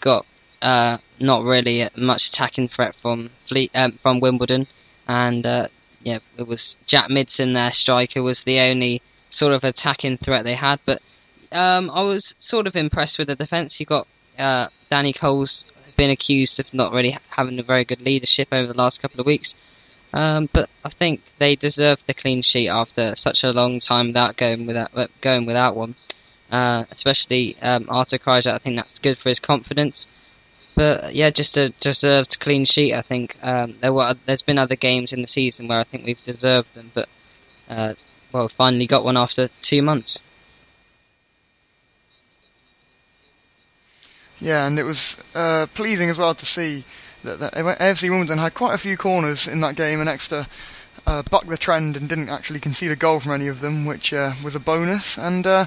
got 0.01 0.25
uh, 0.63 0.99
not 1.19 1.43
really 1.43 1.89
much 1.97 2.29
attacking 2.29 2.69
threat 2.69 2.95
from 2.95 3.31
Fleet 3.47 3.71
um, 3.75 3.93
from 3.93 4.21
Wimbledon, 4.21 4.69
and 5.09 5.45
uh, 5.45 5.69
yeah, 6.05 6.19
it 6.39 6.47
was 6.47 6.77
Jack 6.87 7.09
Midson, 7.09 7.55
their 7.55 7.73
striker, 7.73 8.23
was 8.23 8.45
the 8.45 8.61
only 8.61 9.03
sort 9.31 9.53
of 9.53 9.65
attacking 9.65 10.19
threat 10.19 10.45
they 10.45 10.55
had. 10.55 10.79
But 10.85 11.03
um, 11.51 11.91
I 11.91 12.03
was 12.03 12.37
sort 12.39 12.69
of 12.69 12.77
impressed 12.77 13.19
with 13.19 13.27
the 13.27 13.35
defence. 13.35 13.81
You 13.81 13.87
got 13.87 14.07
uh, 14.39 14.69
Danny 14.91 15.13
Cole's 15.13 15.67
been 15.97 16.11
accused 16.11 16.61
of 16.61 16.73
not 16.75 16.93
really 16.93 17.17
having 17.31 17.59
a 17.59 17.63
very 17.63 17.85
good 17.85 18.03
leadership 18.03 18.49
over 18.53 18.71
the 18.71 18.79
last 18.79 19.01
couple 19.01 19.21
of 19.21 19.27
weeks. 19.27 19.55
Um, 20.13 20.49
but 20.53 20.69
I 20.85 20.89
think 20.89 21.21
they 21.39 21.57
deserve 21.57 22.05
the 22.07 22.15
clean 22.15 22.43
sheet 22.43 22.69
after 22.69 23.17
such 23.17 23.45
a 23.45 23.53
long 23.53 23.81
time 23.81 24.09
without 24.09 24.37
going 24.37 24.67
without 24.67 25.11
going 25.21 25.47
without 25.47 25.77
one. 25.77 25.95
Uh, 26.51 26.85
especially 26.93 27.57
um, 27.61 27.87
Artur 27.91 28.19
Krysiak, 28.19 28.55
I 28.55 28.59
think 28.59 28.77
that's 28.77 29.01
good 29.01 29.19
for 29.19 29.29
his 29.29 29.41
confidence. 29.41 30.07
But 30.77 31.15
yeah, 31.15 31.31
just 31.31 31.57
a 31.57 31.71
deserved 31.81 32.39
clean 32.39 32.65
sheet. 32.65 32.95
I 32.95 33.03
think 33.03 33.37
um, 33.43 33.75
there 33.81 33.93
were 33.93 34.15
there's 34.27 34.43
been 34.43 34.59
other 34.59 34.77
games 34.77 35.13
in 35.13 35.23
the 35.23 35.27
season 35.27 35.69
where 35.69 35.81
I 35.81 35.85
think 35.85 36.07
we've 36.07 36.25
deserved 36.25 36.75
them, 36.75 36.91
but 36.95 37.09
uh, 37.69 37.95
well, 38.33 38.49
finally 38.49 38.87
got 38.87 39.05
one 39.05 39.17
after 39.17 39.49
two 39.63 39.83
months. 39.83 40.21
Yeah, 44.47 44.69
and 44.69 44.79
it 44.79 44.85
was 44.85 45.19
uh, 45.35 45.67
pleasing 45.75 46.09
as 46.09 46.17
well 46.17 46.33
to 46.33 46.47
see 46.47 46.85
that, 47.25 47.41
that 47.41 47.55
AFC 47.55 48.09
Wimbledon 48.09 48.39
had 48.39 48.55
quite 48.55 48.77
a 48.77 48.79
few 48.79 48.97
corners 48.97 49.49
in 49.49 49.61
that 49.63 49.75
game, 49.75 49.99
and 49.99 50.09
Exeter 50.09 50.47
uh, 51.05 51.25
bucked 51.29 51.49
the 51.49 51.57
trend 51.57 51.97
and 51.97 52.09
didn't 52.09 52.29
actually 52.29 52.61
concede 52.61 52.93
a 52.93 52.97
goal 52.97 53.19
from 53.19 53.33
any 53.33 53.49
of 53.49 53.61
them, 53.61 53.85
which 53.85 54.13
uh, 54.15 54.35
was 54.45 54.55
a 54.55 54.61
bonus. 54.61 55.19
And 55.19 55.45
uh, 55.49 55.67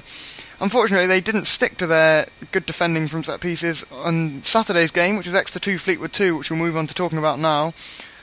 unfortunately, 0.60 1.06
they 1.06 1.20
didn't 1.20 1.44
stick 1.44 1.76
to 1.76 1.86
their 1.86 2.24
good 2.52 2.64
defending 2.64 3.06
from 3.06 3.22
set 3.22 3.42
pieces 3.42 3.84
on 3.92 4.42
Saturday's 4.42 4.92
game, 4.92 5.18
which 5.18 5.26
was 5.26 5.36
Exeter 5.36 5.58
2 5.58 5.76
Fleetwood 5.76 6.14
2, 6.14 6.38
which 6.38 6.50
we'll 6.50 6.58
move 6.58 6.78
on 6.78 6.86
to 6.86 6.94
talking 6.94 7.18
about 7.18 7.38
now. 7.38 7.74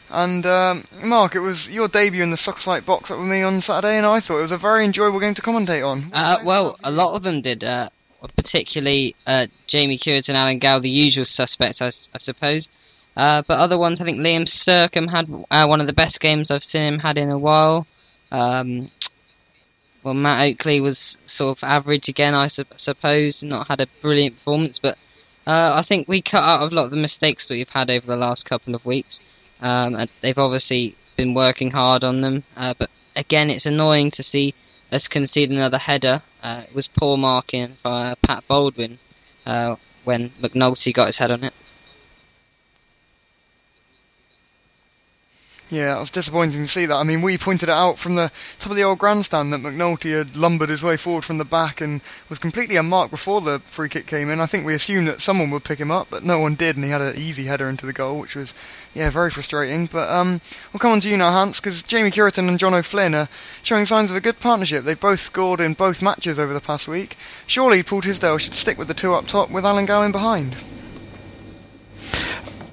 And 0.09 0.43
um, 0.47 0.85
Mark, 1.03 1.35
it 1.35 1.41
was 1.41 1.69
your 1.69 1.87
debut 1.87 2.23
in 2.23 2.31
the 2.31 2.37
Soccer 2.37 2.61
Site 2.61 2.83
box 2.83 3.11
up 3.11 3.19
with 3.19 3.27
me 3.27 3.43
on 3.43 3.61
Saturday, 3.61 3.95
and 3.95 4.07
I 4.07 4.21
thought 4.21 4.39
it 4.39 4.41
was 4.41 4.51
a 4.51 4.57
very 4.57 4.85
enjoyable 4.85 5.19
game 5.19 5.35
to 5.35 5.41
commentate 5.43 5.87
on. 5.87 6.09
Uh, 6.13 6.39
well, 6.43 6.79
a 6.83 6.89
lot 6.89 7.13
of 7.13 7.21
them 7.21 7.41
did. 7.41 7.63
Uh, 7.63 7.89
particularly 8.35 9.15
uh, 9.25 9.47
Jamie 9.67 9.97
Cureton 9.97 10.29
and 10.29 10.37
Alan 10.37 10.59
Gow, 10.59 10.79
the 10.79 10.89
usual 10.89 11.25
suspects, 11.25 11.81
I, 11.81 11.87
I 11.87 12.17
suppose. 12.17 12.67
Uh, 13.15 13.41
but 13.47 13.59
other 13.59 13.77
ones, 13.77 13.99
I 13.99 14.05
think 14.05 14.19
Liam 14.19 14.43
Sercombe 14.43 15.09
had 15.09 15.27
uh, 15.49 15.65
one 15.67 15.81
of 15.81 15.87
the 15.87 15.93
best 15.93 16.19
games 16.19 16.51
I've 16.51 16.63
seen 16.63 16.93
him 16.93 16.99
had 16.99 17.17
in 17.17 17.31
a 17.31 17.37
while. 17.37 17.87
Um, 18.31 18.91
well, 20.03 20.13
Matt 20.13 20.47
Oakley 20.47 20.79
was 20.79 21.17
sort 21.25 21.57
of 21.57 21.63
average 21.63 22.09
again, 22.09 22.35
I 22.35 22.47
su- 22.47 22.65
suppose, 22.75 23.43
not 23.43 23.67
had 23.67 23.81
a 23.81 23.87
brilliant 24.01 24.35
performance, 24.35 24.79
but 24.79 24.97
uh, 25.47 25.71
I 25.75 25.81
think 25.81 26.07
we 26.07 26.21
cut 26.21 26.43
out 26.43 26.71
a 26.71 26.75
lot 26.75 26.85
of 26.85 26.91
the 26.91 26.97
mistakes 26.97 27.47
that 27.47 27.55
we've 27.55 27.69
had 27.69 27.89
over 27.89 28.05
the 28.05 28.15
last 28.15 28.45
couple 28.45 28.75
of 28.75 28.85
weeks. 28.85 29.21
Um, 29.61 30.07
they've 30.21 30.37
obviously 30.37 30.95
been 31.15 31.33
working 31.33 31.71
hard 31.71 32.03
on 32.03 32.21
them, 32.21 32.43
uh, 32.55 32.75
but 32.77 32.91
again, 33.15 33.49
it's 33.49 33.65
annoying 33.65 34.11
to 34.11 34.23
see 34.23 34.53
us 34.91 35.07
concede 35.07 35.51
another 35.51 35.77
header. 35.77 36.21
Uh, 36.41 36.63
it 36.67 36.75
was 36.75 36.87
poor 36.87 37.17
marking 37.17 37.77
by 37.83 38.15
Pat 38.21 38.47
Baldwin 38.47 38.99
uh, 39.45 39.75
when 40.03 40.29
McNulty 40.41 40.93
got 40.93 41.07
his 41.07 41.17
head 41.17 41.31
on 41.31 41.43
it. 41.43 41.53
Yeah, 45.69 45.97
it 45.97 45.99
was 45.99 46.09
disappointing 46.09 46.61
to 46.61 46.67
see 46.67 46.85
that. 46.85 46.95
I 46.95 47.03
mean, 47.03 47.21
we 47.21 47.37
pointed 47.37 47.67
it 47.67 47.73
out 47.73 47.99
from 47.99 48.15
the 48.15 48.31
top 48.57 48.69
of 48.69 48.77
the 48.77 48.83
old 48.83 48.99
grandstand 48.99 49.51
that 49.51 49.59
McNulty 49.59 50.17
had 50.17 50.37
lumbered 50.37 50.69
his 50.69 50.81
way 50.81 50.95
forward 50.95 51.25
from 51.25 51.39
the 51.39 51.45
back 51.45 51.81
and 51.81 51.99
was 52.29 52.39
completely 52.39 52.77
unmarked 52.77 53.11
before 53.11 53.41
the 53.41 53.59
free 53.59 53.89
kick 53.89 54.07
came 54.07 54.29
in. 54.29 54.39
I 54.39 54.45
think 54.45 54.65
we 54.65 54.73
assumed 54.73 55.09
that 55.09 55.19
someone 55.19 55.51
would 55.51 55.65
pick 55.65 55.79
him 55.79 55.91
up, 55.91 56.07
but 56.09 56.23
no 56.23 56.39
one 56.39 56.55
did, 56.55 56.77
and 56.77 56.85
he 56.85 56.91
had 56.91 57.01
an 57.01 57.17
easy 57.17 57.45
header 57.45 57.67
into 57.67 57.85
the 57.85 57.91
goal, 57.91 58.17
which 58.17 58.33
was, 58.33 58.53
yeah, 58.93 59.09
very 59.09 59.29
frustrating. 59.29 59.87
But 59.87 60.09
um, 60.09 60.39
we'll 60.71 60.79
come 60.79 60.93
on 60.93 61.01
to 61.01 61.09
you 61.09 61.17
now, 61.17 61.31
Hans, 61.31 61.59
because 61.59 61.83
Jamie 61.83 62.11
Cureton 62.11 62.47
and 62.47 62.59
John 62.59 62.73
O'Flynn 62.73 63.13
are 63.13 63.27
showing 63.61 63.85
signs 63.85 64.09
of 64.09 64.15
a 64.15 64.21
good 64.21 64.39
partnership. 64.39 64.85
They've 64.85 64.97
both 64.97 65.19
scored 65.19 65.59
in 65.59 65.73
both 65.73 66.01
matches 66.01 66.39
over 66.39 66.53
the 66.53 66.61
past 66.61 66.87
week. 66.87 67.17
Surely 67.45 67.83
Paul 67.83 68.01
Tisdale 68.01 68.37
should 68.37 68.53
stick 68.53 68.77
with 68.77 68.87
the 68.87 68.93
two 68.93 69.13
up 69.13 69.27
top 69.27 69.51
with 69.51 69.65
Alan 69.65 69.85
Gowan 69.85 70.13
behind. 70.13 70.55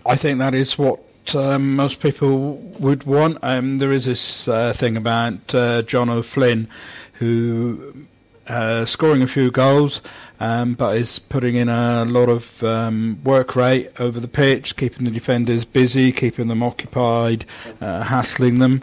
I 0.06 0.14
think 0.14 0.38
that 0.38 0.54
is 0.54 0.78
what 0.78 1.00
um, 1.34 1.76
most 1.76 2.00
people 2.00 2.56
would 2.78 3.04
want. 3.04 3.38
Um, 3.42 3.78
there 3.78 3.92
is 3.92 4.06
this 4.06 4.48
uh, 4.48 4.72
thing 4.72 4.96
about 4.96 5.54
uh, 5.54 5.82
John 5.82 6.08
O'Flynn, 6.08 6.68
who 7.14 8.06
uh, 8.46 8.84
scoring 8.84 9.22
a 9.22 9.26
few 9.26 9.50
goals, 9.50 10.02
um, 10.40 10.74
but 10.74 10.96
is 10.96 11.18
putting 11.18 11.54
in 11.54 11.68
a 11.68 12.04
lot 12.04 12.28
of 12.28 12.62
um, 12.62 13.20
work 13.24 13.56
rate 13.56 13.90
over 13.98 14.20
the 14.20 14.28
pitch, 14.28 14.76
keeping 14.76 15.04
the 15.04 15.10
defenders 15.10 15.64
busy, 15.64 16.12
keeping 16.12 16.48
them 16.48 16.62
occupied, 16.62 17.46
uh, 17.80 18.02
hassling 18.02 18.58
them. 18.58 18.82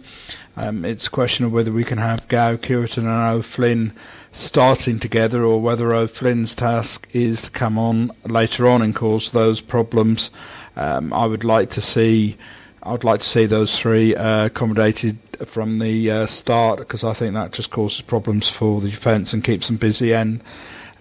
Um, 0.56 0.84
it's 0.84 1.06
a 1.06 1.10
question 1.10 1.44
of 1.44 1.52
whether 1.52 1.72
we 1.72 1.84
can 1.84 1.98
have 1.98 2.28
Gow, 2.28 2.56
Cureton, 2.56 3.06
and 3.06 3.38
O'Flynn 3.38 3.92
starting 4.32 4.98
together, 4.98 5.44
or 5.44 5.60
whether 5.60 5.94
O'Flynn's 5.94 6.54
task 6.54 7.06
is 7.12 7.42
to 7.42 7.50
come 7.50 7.78
on 7.78 8.10
later 8.24 8.66
on 8.66 8.82
and 8.82 8.94
cause 8.94 9.30
those 9.30 9.60
problems. 9.60 10.30
Um, 10.76 11.12
I 11.12 11.26
would 11.26 11.44
like 11.44 11.70
to 11.70 11.80
see. 11.80 12.36
I'd 12.84 13.04
like 13.04 13.20
to 13.20 13.26
see 13.26 13.46
those 13.46 13.78
three 13.78 14.14
uh, 14.16 14.46
accommodated 14.46 15.18
from 15.46 15.78
the 15.78 16.10
uh, 16.10 16.26
start 16.26 16.80
because 16.80 17.04
I 17.04 17.12
think 17.12 17.34
that 17.34 17.52
just 17.52 17.70
causes 17.70 18.00
problems 18.00 18.48
for 18.48 18.80
the 18.80 18.90
defence 18.90 19.32
and 19.32 19.44
keeps 19.44 19.68
them 19.68 19.76
busy 19.76 20.12
and 20.12 20.42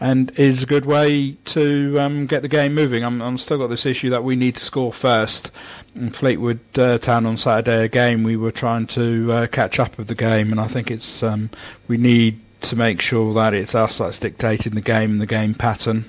and 0.01 0.31
is 0.37 0.63
a 0.63 0.65
good 0.65 0.85
way 0.85 1.33
to 1.45 1.95
um, 1.99 2.25
get 2.25 2.41
the 2.41 2.47
game 2.47 2.73
moving. 2.73 3.03
I'm, 3.05 3.21
I'm, 3.21 3.37
still 3.37 3.59
got 3.59 3.67
this 3.67 3.85
issue 3.85 4.09
that 4.09 4.23
we 4.23 4.35
need 4.35 4.55
to 4.55 4.63
score 4.63 4.91
first. 4.91 5.51
In 5.95 6.09
Fleetwood 6.09 6.59
uh, 6.77 6.97
Town 6.97 7.27
on 7.27 7.37
Saturday 7.37 7.83
again, 7.83 8.23
we 8.23 8.35
were 8.35 8.51
trying 8.51 8.87
to 8.87 9.31
uh, 9.31 9.47
catch 9.47 9.79
up 9.79 9.97
with 9.99 10.07
the 10.07 10.15
game, 10.15 10.51
and 10.51 10.59
I 10.59 10.67
think 10.67 10.89
it's 10.89 11.21
um, 11.21 11.51
we 11.87 11.97
need 11.97 12.39
to 12.61 12.75
make 12.75 12.99
sure 12.99 13.33
that 13.35 13.53
it's 13.53 13.75
us 13.75 13.99
that's 13.99 14.17
dictating 14.17 14.73
the 14.73 14.81
game 14.81 15.11
and 15.11 15.21
the 15.21 15.27
game 15.27 15.53
pattern. 15.53 16.05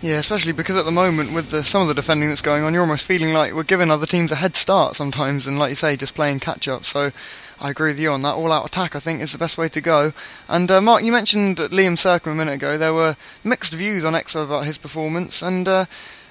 Yeah, 0.00 0.18
especially 0.18 0.52
because 0.52 0.76
at 0.76 0.84
the 0.84 0.92
moment, 0.92 1.32
with 1.32 1.50
the, 1.50 1.64
some 1.64 1.82
of 1.82 1.88
the 1.88 1.94
defending 1.94 2.28
that's 2.28 2.40
going 2.40 2.62
on, 2.62 2.72
you're 2.72 2.82
almost 2.82 3.04
feeling 3.04 3.32
like 3.32 3.52
we're 3.52 3.64
giving 3.64 3.90
other 3.90 4.06
teams 4.06 4.30
a 4.30 4.36
head 4.36 4.54
start 4.54 4.94
sometimes, 4.94 5.46
and 5.46 5.58
like 5.58 5.70
you 5.70 5.74
say, 5.74 5.96
just 5.96 6.14
playing 6.14 6.38
catch 6.38 6.68
up. 6.68 6.84
So 6.84 7.10
I 7.60 7.70
agree 7.70 7.90
with 7.90 7.98
you 7.98 8.12
on 8.12 8.22
that. 8.22 8.34
All 8.34 8.52
out 8.52 8.64
attack, 8.64 8.94
I 8.94 9.00
think, 9.00 9.20
is 9.20 9.32
the 9.32 9.38
best 9.38 9.58
way 9.58 9.68
to 9.70 9.80
go. 9.80 10.12
And 10.48 10.70
uh, 10.70 10.80
Mark, 10.80 11.02
you 11.02 11.10
mentioned 11.10 11.56
Liam 11.56 11.96
Sercombe 11.98 12.32
a 12.32 12.34
minute 12.36 12.54
ago. 12.54 12.78
There 12.78 12.94
were 12.94 13.16
mixed 13.42 13.74
views 13.74 14.04
on 14.04 14.12
Exo 14.12 14.44
about 14.44 14.66
his 14.66 14.78
performance, 14.78 15.42
and 15.42 15.66
uh, 15.66 15.86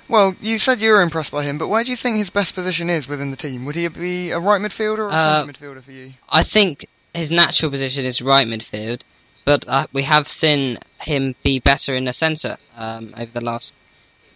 well, 0.07 0.37
you 0.41 0.59
said 0.59 0.79
you 0.79 0.91
were 0.91 1.01
impressed 1.01 1.33
by 1.33 1.43
him, 1.43 1.57
but 1.57 1.67
where 1.67 1.83
do 1.83 1.89
you 1.89 1.97
think 1.97 2.15
his 2.15 2.29
best 2.29 2.55
position 2.55 2.89
is 2.89 3.09
within 3.09 3.31
the 3.31 3.37
team? 3.37 3.65
Would 3.65 3.75
he 3.75 3.85
be 3.89 4.31
a 4.31 4.39
right 4.39 4.61
midfielder 4.61 4.99
or 4.99 5.09
a 5.09 5.13
Uh, 5.13 5.39
centre 5.45 5.51
midfielder 5.51 5.83
for 5.83 5.91
you? 5.91 6.13
I 6.29 6.43
think 6.43 6.87
his 7.13 7.31
natural 7.31 7.69
position 7.69 8.05
is 8.05 8.21
right 8.21 8.47
midfield, 8.47 9.01
but 9.47 9.65
uh, 9.65 9.87
we 9.93 10.03
have 10.03 10.27
seen 10.27 10.77
him 10.99 11.33
be 11.41 11.59
better 11.59 11.95
in 11.95 12.03
the 12.03 12.11
centre 12.11 12.57
um, 12.75 13.13
over 13.15 13.31
the 13.31 13.39
last 13.39 13.73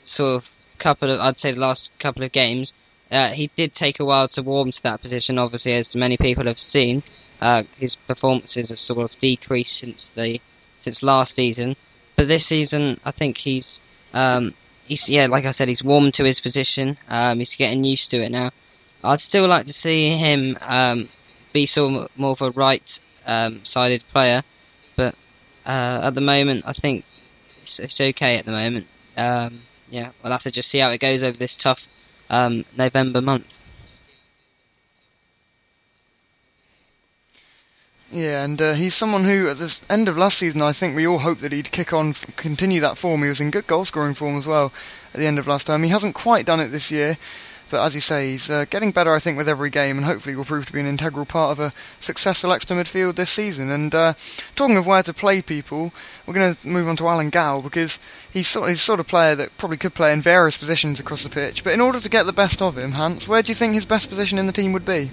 sort 0.05 0.37
of 0.37 0.49
couple 0.77 1.11
of, 1.11 1.19
I'd 1.19 1.37
say, 1.37 1.51
the 1.51 1.59
last 1.59 1.91
couple 1.99 2.23
of 2.23 2.31
games. 2.31 2.71
Uh, 3.11 3.31
he 3.31 3.51
did 3.57 3.73
take 3.73 3.99
a 3.99 4.05
while 4.05 4.29
to 4.29 4.41
warm 4.41 4.71
to 4.71 4.83
that 4.83 5.01
position, 5.01 5.37
obviously, 5.37 5.73
as 5.73 5.97
many 5.97 6.15
people 6.15 6.45
have 6.45 6.59
seen. 6.59 7.03
Uh, 7.41 7.63
his 7.77 7.97
performances 7.97 8.69
have 8.69 8.79
sort 8.79 8.99
of 8.99 9.19
decreased 9.19 9.79
since 9.79 10.07
the 10.07 10.39
since 10.79 11.03
last 11.03 11.35
season, 11.35 11.75
but 12.15 12.29
this 12.29 12.45
season 12.45 12.97
I 13.03 13.11
think 13.11 13.37
he's 13.37 13.81
um, 14.13 14.53
he's 14.87 15.09
yeah, 15.09 15.25
like 15.25 15.43
I 15.43 15.51
said, 15.51 15.67
he's 15.67 15.83
warmed 15.83 16.13
to 16.15 16.23
his 16.23 16.39
position. 16.39 16.95
Um, 17.09 17.39
he's 17.39 17.55
getting 17.55 17.83
used 17.83 18.11
to 18.11 18.23
it 18.23 18.29
now. 18.29 18.51
I'd 19.03 19.19
still 19.19 19.47
like 19.49 19.65
to 19.65 19.73
see 19.73 20.11
him 20.11 20.57
um, 20.61 21.09
be 21.51 21.65
sort 21.65 21.95
of 21.95 22.17
more 22.17 22.31
of 22.31 22.41
a 22.41 22.51
right-sided 22.51 24.03
player, 24.13 24.43
but 24.43 24.60
uh, 25.65 26.01
at 26.03 26.15
the 26.15 26.21
moment, 26.21 26.63
I 26.65 26.73
think 26.73 27.05
it's, 27.61 27.79
it's 27.79 28.01
okay 28.01 28.37
at 28.37 28.45
the 28.45 28.51
moment. 28.51 28.87
Um, 29.17 29.61
yeah, 29.89 30.11
we'll 30.23 30.31
have 30.31 30.43
to 30.43 30.51
just 30.51 30.69
see 30.69 30.79
how 30.79 30.89
it 30.89 30.99
goes 30.99 31.23
over 31.23 31.37
this 31.37 31.55
tough 31.55 31.87
um, 32.29 32.65
November 32.77 33.21
month. 33.21 33.57
Yeah, 38.11 38.43
and 38.43 38.61
uh, 38.61 38.73
he's 38.73 38.93
someone 38.93 39.23
who, 39.23 39.47
at 39.47 39.57
the 39.57 39.79
end 39.89 40.09
of 40.09 40.17
last 40.17 40.37
season, 40.37 40.61
I 40.61 40.73
think 40.73 40.97
we 40.97 41.07
all 41.07 41.19
hoped 41.19 41.41
that 41.41 41.53
he'd 41.53 41.71
kick 41.71 41.93
on, 41.93 42.13
continue 42.35 42.81
that 42.81 42.97
form. 42.97 43.23
He 43.23 43.29
was 43.29 43.39
in 43.39 43.51
good 43.51 43.67
goal 43.67 43.85
scoring 43.85 44.15
form 44.15 44.37
as 44.37 44.45
well 44.45 44.73
at 45.13 45.19
the 45.19 45.25
end 45.25 45.39
of 45.39 45.47
last 45.47 45.67
term. 45.67 45.83
He 45.83 45.89
hasn't 45.89 46.13
quite 46.13 46.45
done 46.45 46.59
it 46.59 46.67
this 46.69 46.91
year, 46.91 47.17
but 47.71 47.83
as 47.83 47.95
you 47.95 48.01
say, 48.01 48.31
he's 48.31 48.49
uh, 48.49 48.65
getting 48.69 48.91
better, 48.91 49.13
I 49.13 49.19
think, 49.19 49.37
with 49.37 49.49
every 49.49 49.69
game, 49.69 49.97
and 49.97 50.05
hopefully 50.05 50.35
will 50.35 50.45
prove 50.45 50.67
to 50.67 50.73
be 50.73 50.79
an 50.79 50.85
integral 50.85 51.25
part 51.25 51.57
of 51.57 51.59
a 51.59 51.73
successful 51.99 52.51
Exeter 52.51 52.75
midfield 52.75 53.15
this 53.15 53.31
season. 53.31 53.71
And 53.71 53.95
uh, 53.95 54.13
talking 54.55 54.77
of 54.77 54.85
where 54.85 55.01
to 55.01 55.13
play 55.13 55.41
people, 55.41 55.93
we're 56.27 56.33
going 56.33 56.53
to 56.53 56.67
move 56.67 56.87
on 56.87 56.97
to 56.97 57.07
Alan 57.07 57.29
Gow 57.29 57.61
because 57.61 57.97
he's 58.31 58.47
sort, 58.47 58.69
he's 58.69 58.81
sort 58.81 58.99
of 58.99 59.07
player 59.07 59.35
that 59.35 59.57
probably 59.57 59.77
could 59.77 59.95
play 59.95 60.13
in 60.13 60.21
various 60.21 60.57
positions 60.57 60.99
across 60.99 61.23
the 61.23 61.29
pitch. 61.29 61.63
But 61.63 61.73
in 61.73 61.81
order 61.81 61.99
to 61.99 62.09
get 62.09 62.25
the 62.25 62.33
best 62.33 62.61
of 62.61 62.77
him, 62.77 62.91
Hans, 62.91 63.27
where 63.27 63.41
do 63.41 63.49
you 63.49 63.55
think 63.55 63.73
his 63.73 63.85
best 63.85 64.09
position 64.09 64.37
in 64.37 64.45
the 64.45 64.53
team 64.53 64.73
would 64.73 64.85
be? 64.85 65.09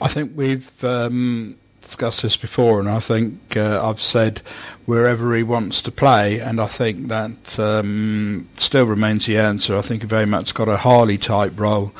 I 0.00 0.08
think 0.08 0.32
we've 0.34 0.68
um, 0.84 1.56
discussed 1.92 2.22
this 2.22 2.36
before, 2.36 2.80
and 2.80 2.88
I 2.88 3.00
think 3.00 3.54
uh, 3.54 3.78
I've 3.86 4.00
said 4.00 4.40
wherever 4.86 5.36
he 5.36 5.42
wants 5.42 5.82
to 5.82 5.92
play, 5.92 6.38
and 6.38 6.58
I 6.58 6.66
think 6.66 7.08
that 7.08 7.58
um, 7.58 8.48
still 8.56 8.86
remains 8.86 9.26
the 9.26 9.36
answer. 9.36 9.76
I 9.76 9.82
think 9.82 10.00
he 10.00 10.08
very 10.08 10.24
much 10.24 10.54
got 10.54 10.70
a 10.70 10.78
Harley 10.78 11.18
type 11.18 11.60
role, 11.60 11.92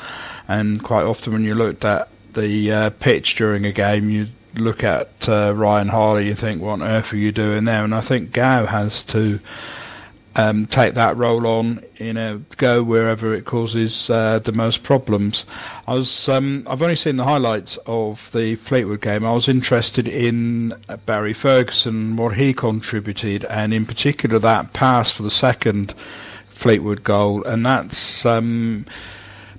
and 0.47 0.83
quite 0.83 1.03
often 1.03 1.33
when 1.33 1.43
you 1.43 1.53
looked 1.53 1.85
at 1.85 2.09
the 2.33 2.71
uh, 2.71 2.89
pitch 2.89 3.35
during 3.35 3.65
a 3.65 3.71
game, 3.71 4.09
you 4.09 4.29
look 4.55 4.83
at 4.83 5.29
uh, 5.29 5.53
Ryan 5.53 5.89
Harley, 5.89 6.25
you 6.25 6.33
think, 6.33 6.59
what 6.59 6.81
on 6.81 6.81
earth 6.81 7.13
are 7.13 7.17
you 7.17 7.31
doing 7.31 7.65
there? 7.65 7.83
And 7.83 7.93
I 7.93 8.01
think 8.01 8.31
Gow 8.31 8.65
has 8.65 9.03
to 9.03 9.39
um, 10.35 10.65
take 10.65 10.95
that 10.95 11.15
role 11.17 11.45
on, 11.45 11.83
you 11.97 12.13
know, 12.13 12.43
go 12.57 12.81
wherever 12.83 13.33
it 13.33 13.45
causes 13.45 14.09
uh, 14.09 14.39
the 14.39 14.51
most 14.51 14.83
problems. 14.83 15.45
I 15.87 15.95
was, 15.95 16.29
um, 16.29 16.65
I've 16.69 16.81
only 16.81 16.95
seen 16.95 17.17
the 17.17 17.23
highlights 17.23 17.77
of 17.85 18.29
the 18.33 18.55
Fleetwood 18.55 19.01
game. 19.01 19.25
I 19.25 19.33
was 19.33 19.47
interested 19.47 20.07
in 20.07 20.73
Barry 21.05 21.33
Ferguson, 21.33 22.15
what 22.15 22.35
he 22.35 22.53
contributed, 22.53 23.45
and 23.45 23.73
in 23.73 23.85
particular 23.85 24.39
that 24.39 24.73
pass 24.73 25.11
for 25.11 25.23
the 25.23 25.31
second 25.31 25.93
Fleetwood 26.49 27.03
goal, 27.03 27.43
and 27.43 27.65
that's. 27.65 28.25
Um, 28.25 28.85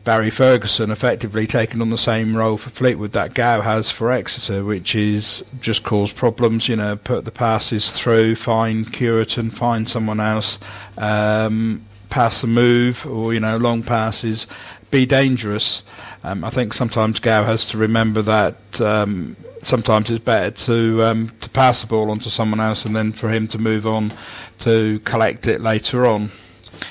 Barry 0.05 0.29
Ferguson 0.29 0.91
effectively 0.91 1.47
taking 1.47 1.81
on 1.81 1.89
the 1.89 1.97
same 1.97 2.37
role 2.37 2.59
for 2.59 2.69
Fleetwood 2.69 3.13
that 3.13 3.33
Gow 3.33 3.63
has 3.63 3.91
for 3.91 4.13
Exeter, 4.13 4.63
which 4.63 4.95
is 4.95 5.43
just 5.63 5.83
cause 5.83 6.13
problems, 6.13 6.69
you 6.69 6.77
know, 6.77 6.95
put 6.95 7.25
the 7.25 7.31
passes 7.31 7.89
through, 7.89 8.37
find 8.37 8.93
Cureton, 8.93 9.51
find 9.51 9.89
someone 9.89 10.21
else, 10.21 10.59
um, 10.99 11.87
pass 12.11 12.43
a 12.43 12.47
move, 12.47 13.07
or, 13.07 13.33
you 13.33 13.41
know, 13.41 13.57
long 13.57 13.83
passes, 13.83 14.47
be 14.91 15.07
dangerous. 15.07 15.83
Um, 16.23 16.45
I 16.45 16.51
think 16.51 16.75
sometimes 16.75 17.19
Gow 17.19 17.45
has 17.45 17.67
to 17.69 17.79
remember 17.79 18.21
that 18.21 18.81
um, 18.83 19.37
sometimes 19.63 20.11
it's 20.11 20.23
better 20.23 20.51
to 20.51 21.03
um, 21.03 21.33
to 21.41 21.49
pass 21.49 21.81
the 21.81 21.87
ball 21.87 22.11
on 22.11 22.19
to 22.21 22.31
someone 22.31 22.61
else 22.61 22.85
and 22.85 22.95
then 22.95 23.13
for 23.13 23.31
him 23.31 23.49
to 23.49 23.59
move 23.59 23.87
on 23.87 24.13
to 24.61 25.01
collect 25.01 25.47
it 25.47 25.63
later 25.63 26.07
on. 26.07 26.31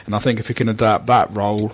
And 0.07 0.15
I 0.15 0.19
think 0.19 0.39
if 0.39 0.47
he 0.47 0.53
can 0.55 0.69
adapt 0.69 1.05
that 1.05 1.31
role, 1.31 1.73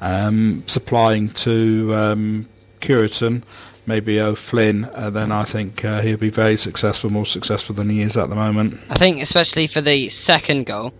um, 0.00 0.64
supplying 0.66 1.30
to 1.30 1.94
um, 1.94 2.48
Cureton, 2.80 3.42
maybe 3.86 4.20
O'Flynn, 4.20 4.84
uh, 4.84 5.10
then 5.10 5.32
I 5.32 5.44
think 5.44 5.84
uh, 5.84 6.00
he'll 6.00 6.16
be 6.16 6.30
very 6.30 6.56
successful, 6.56 7.10
more 7.10 7.26
successful 7.26 7.74
than 7.74 7.88
he 7.88 8.02
is 8.02 8.16
at 8.16 8.28
the 8.28 8.36
moment. 8.36 8.80
I 8.90 8.96
think 8.96 9.20
especially 9.22 9.66
for 9.66 9.80
the 9.80 10.08
second 10.08 10.66
goal. 10.66 10.92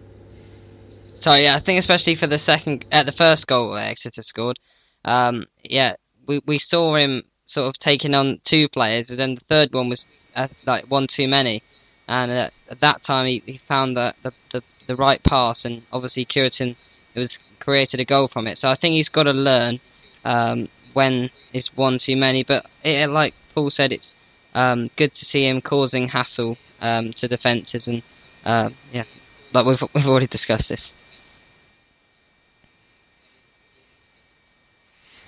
Sorry, 1.20 1.44
yeah, 1.44 1.56
I 1.56 1.58
think 1.58 1.78
especially 1.78 2.14
for 2.14 2.26
the 2.26 2.38
second, 2.38 2.84
uh, 2.92 3.02
the 3.02 3.12
first 3.12 3.46
goal 3.46 3.76
Exeter 3.76 4.22
scored. 4.22 4.58
Um, 5.04 5.46
yeah, 5.62 5.96
we 6.26 6.40
we 6.46 6.58
saw 6.58 6.94
him 6.96 7.22
sort 7.46 7.68
of 7.68 7.78
taking 7.78 8.14
on 8.14 8.38
two 8.44 8.68
players, 8.68 9.11
and 9.11 9.18
then 9.18 9.34
the 9.34 9.40
third 9.40 9.72
one 9.72 9.88
was 9.88 10.06
uh, 10.37 10.48
like 10.66 10.90
one 10.90 11.06
too 11.06 11.26
many. 11.26 11.62
And 12.06 12.30
uh, 12.30 12.50
at 12.70 12.80
that 12.80 13.02
time, 13.02 13.26
he, 13.26 13.42
he 13.44 13.58
found 13.58 13.96
the, 13.96 14.14
the, 14.22 14.32
the, 14.50 14.62
the 14.87 14.96
right 14.96 15.22
pass, 15.22 15.64
and 15.64 15.82
obviously 15.92 16.24
Cureton 16.24 16.76
it 17.18 17.20
was 17.20 17.38
created 17.59 18.00
a 18.00 18.04
goal 18.04 18.28
from 18.28 18.46
it. 18.46 18.59
So 18.59 18.70
I 18.70 18.74
think 18.74 18.94
he's 18.94 19.09
got 19.09 19.24
to 19.24 19.33
learn 19.33 19.78
um, 20.24 20.68
when 20.94 21.31
it's 21.52 21.76
one 21.76 21.98
too 21.98 22.16
many. 22.16 22.44
But 22.44 22.66
it, 22.85 23.09
like 23.11 23.35
Paul 23.54 23.70
said, 23.70 23.92
it's 23.92 24.16
um, 24.54 24.88
good 24.96 25.12
to 25.12 25.24
see 25.24 25.46
him 25.46 25.61
causing 25.61 26.09
hassle 26.09 26.57
um, 26.81 27.12
to 27.14 27.28
defences, 27.28 27.88
and 27.88 28.02
uh, 28.44 28.70
yeah, 28.92 29.04
like 29.52 29.66
we've 29.66 29.83
we've 29.94 30.09
already 30.09 30.26
discussed 30.26 30.68
this. 30.68 30.94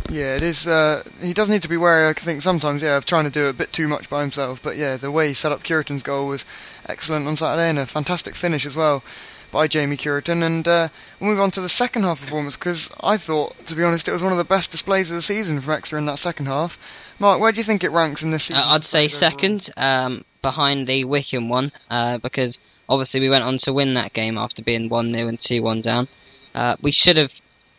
Yeah, 0.09 0.35
it 0.35 0.42
is. 0.42 0.66
Uh, 0.66 1.05
he 1.22 1.33
does 1.33 1.48
need 1.48 1.62
to 1.62 1.68
be 1.68 1.76
wary, 1.76 2.09
I 2.09 2.14
think, 2.14 2.42
sometimes, 2.42 2.83
yeah, 2.83 2.96
of 2.96 3.07
trying 3.07 3.26
to 3.26 3.31
do 3.31 3.46
a 3.46 3.53
bit 3.53 3.72
too 3.72 3.87
much 3.87 4.11
by 4.11 4.22
himself. 4.22 4.61
But 4.61 4.76
yeah, 4.76 4.96
the 4.96 5.11
way 5.11 5.29
he 5.29 5.35
set 5.35 5.53
up 5.53 5.62
Cureton's 5.62 6.03
goal 6.03 6.26
was 6.26 6.44
excellent 6.88 7.29
on 7.29 7.37
Saturday 7.37 7.68
and 7.68 7.79
a 7.79 7.87
fantastic 7.87 8.35
finish 8.35 8.66
as 8.66 8.74
well 8.74 9.05
by 9.50 9.68
Jamie 9.68 9.96
Cureton. 9.96 10.42
And 10.42 10.66
uh, 10.66 10.88
we'll 11.18 11.30
move 11.30 11.40
on 11.40 11.50
to 11.52 11.60
the 11.60 11.68
second 11.68 12.02
half 12.02 12.20
performance 12.20 12.56
because 12.56 12.90
I 13.02 13.16
thought, 13.16 13.56
to 13.66 13.74
be 13.74 13.82
honest, 13.82 14.08
it 14.08 14.12
was 14.12 14.22
one 14.22 14.32
of 14.32 14.38
the 14.38 14.44
best 14.44 14.70
displays 14.70 15.10
of 15.10 15.16
the 15.16 15.22
season 15.22 15.60
from 15.60 15.74
Exeter 15.74 15.98
in 15.98 16.06
that 16.06 16.18
second 16.18 16.46
half. 16.46 17.16
Mark, 17.18 17.40
where 17.40 17.52
do 17.52 17.58
you 17.58 17.64
think 17.64 17.84
it 17.84 17.90
ranks 17.90 18.22
in 18.22 18.30
this 18.30 18.44
season? 18.44 18.62
Uh, 18.62 18.68
I'd 18.68 18.84
say 18.84 19.08
second, 19.08 19.68
um, 19.76 20.24
behind 20.42 20.86
the 20.86 21.04
Wycombe 21.04 21.48
one, 21.48 21.72
uh, 21.90 22.18
because 22.18 22.58
obviously 22.88 23.20
we 23.20 23.28
went 23.28 23.44
on 23.44 23.58
to 23.58 23.72
win 23.72 23.94
that 23.94 24.12
game 24.12 24.38
after 24.38 24.62
being 24.62 24.88
one 24.88 25.12
0 25.12 25.28
and 25.28 25.38
two 25.38 25.62
one 25.62 25.82
down. 25.82 26.08
Uh, 26.54 26.76
we 26.80 26.92
should 26.92 27.16
have, 27.18 27.32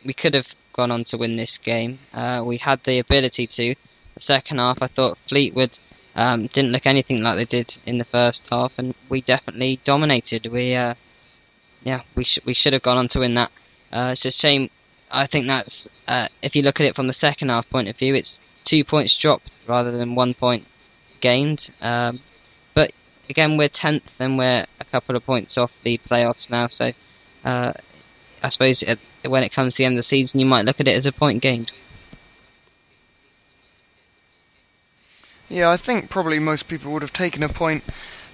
we 0.06 0.14
could 0.14 0.34
have 0.34 0.54
gone 0.74 0.92
on 0.92 1.04
to 1.06 1.18
win 1.18 1.36
this 1.36 1.58
game. 1.58 2.00
Uh, 2.14 2.44
we 2.46 2.58
had 2.58 2.84
the 2.84 3.00
ability 3.00 3.48
to. 3.48 3.76
The 4.14 4.22
second 4.22 4.60
half, 4.60 4.82
I 4.82 4.88
thought 4.88 5.18
Fleetwood 5.18 5.72
um, 6.16 6.48
didn't 6.48 6.72
look 6.72 6.86
anything 6.86 7.24
like 7.24 7.36
they 7.38 7.46
did 7.46 7.76
in 7.86 7.98
the 7.98 8.06
first 8.06 8.48
half, 8.50 8.78
and 8.78 8.94
we 9.10 9.22
definitely 9.22 9.80
dominated. 9.84 10.46
We, 10.48 10.76
uh, 10.76 10.96
yeah, 11.84 12.02
we 12.16 12.24
should 12.24 12.46
we 12.46 12.54
should 12.54 12.74
have 12.74 12.82
gone 12.82 12.98
on 12.98 13.08
to 13.10 13.20
win 13.20 13.36
that. 13.36 13.52
Uh, 13.92 14.10
it's 14.12 14.26
a 14.26 14.32
shame. 14.32 14.70
I 15.12 15.28
think 15.28 15.48
that's 15.48 15.90
uh, 16.08 16.28
if 16.42 16.56
you 16.56 16.62
look 16.62 16.80
at 16.80 16.86
it 16.86 16.96
from 16.96 17.08
the 17.08 17.14
second 17.14 17.50
half 17.50 17.70
point 17.70 17.90
of 17.90 17.98
view, 17.98 18.16
it's 18.16 18.40
two 18.64 18.84
points 18.84 19.18
dropped 19.18 19.52
rather 19.68 19.92
than 19.92 20.16
one 20.16 20.34
point 20.34 20.66
gained. 21.20 21.70
Um, 21.82 22.20
but 22.74 22.92
again, 23.30 23.58
we're 23.58 23.70
tenth 23.70 24.20
and 24.20 24.38
we're 24.38 24.66
a 24.80 24.84
couple 24.86 25.16
of 25.16 25.26
points 25.26 25.58
off 25.58 25.72
the 25.84 25.98
playoffs 26.10 26.50
now. 26.50 26.68
So 26.68 26.92
uh, 27.44 27.74
I 28.44 28.50
suppose 28.50 28.84
it, 28.84 29.00
when 29.26 29.44
it 29.44 29.52
comes 29.52 29.76
to 29.76 29.78
the 29.80 29.86
end 29.86 29.94
of 29.94 29.98
the 29.98 30.04
season, 30.04 30.40
you 30.40 30.46
might 30.46 30.66
look 30.66 30.80
at 30.80 30.88
it 30.88 30.96
as 30.96 31.06
a 31.06 31.12
point 31.12 31.42
gained. 31.42 31.72
Yeah, 35.50 35.70
I 35.70 35.76
think 35.76 36.10
probably 36.10 36.40
most 36.40 36.70
people 36.70 36.94
would 36.94 37.02
have 37.02 37.12
taken 37.12 37.44
a 37.44 37.50
point 37.50 37.84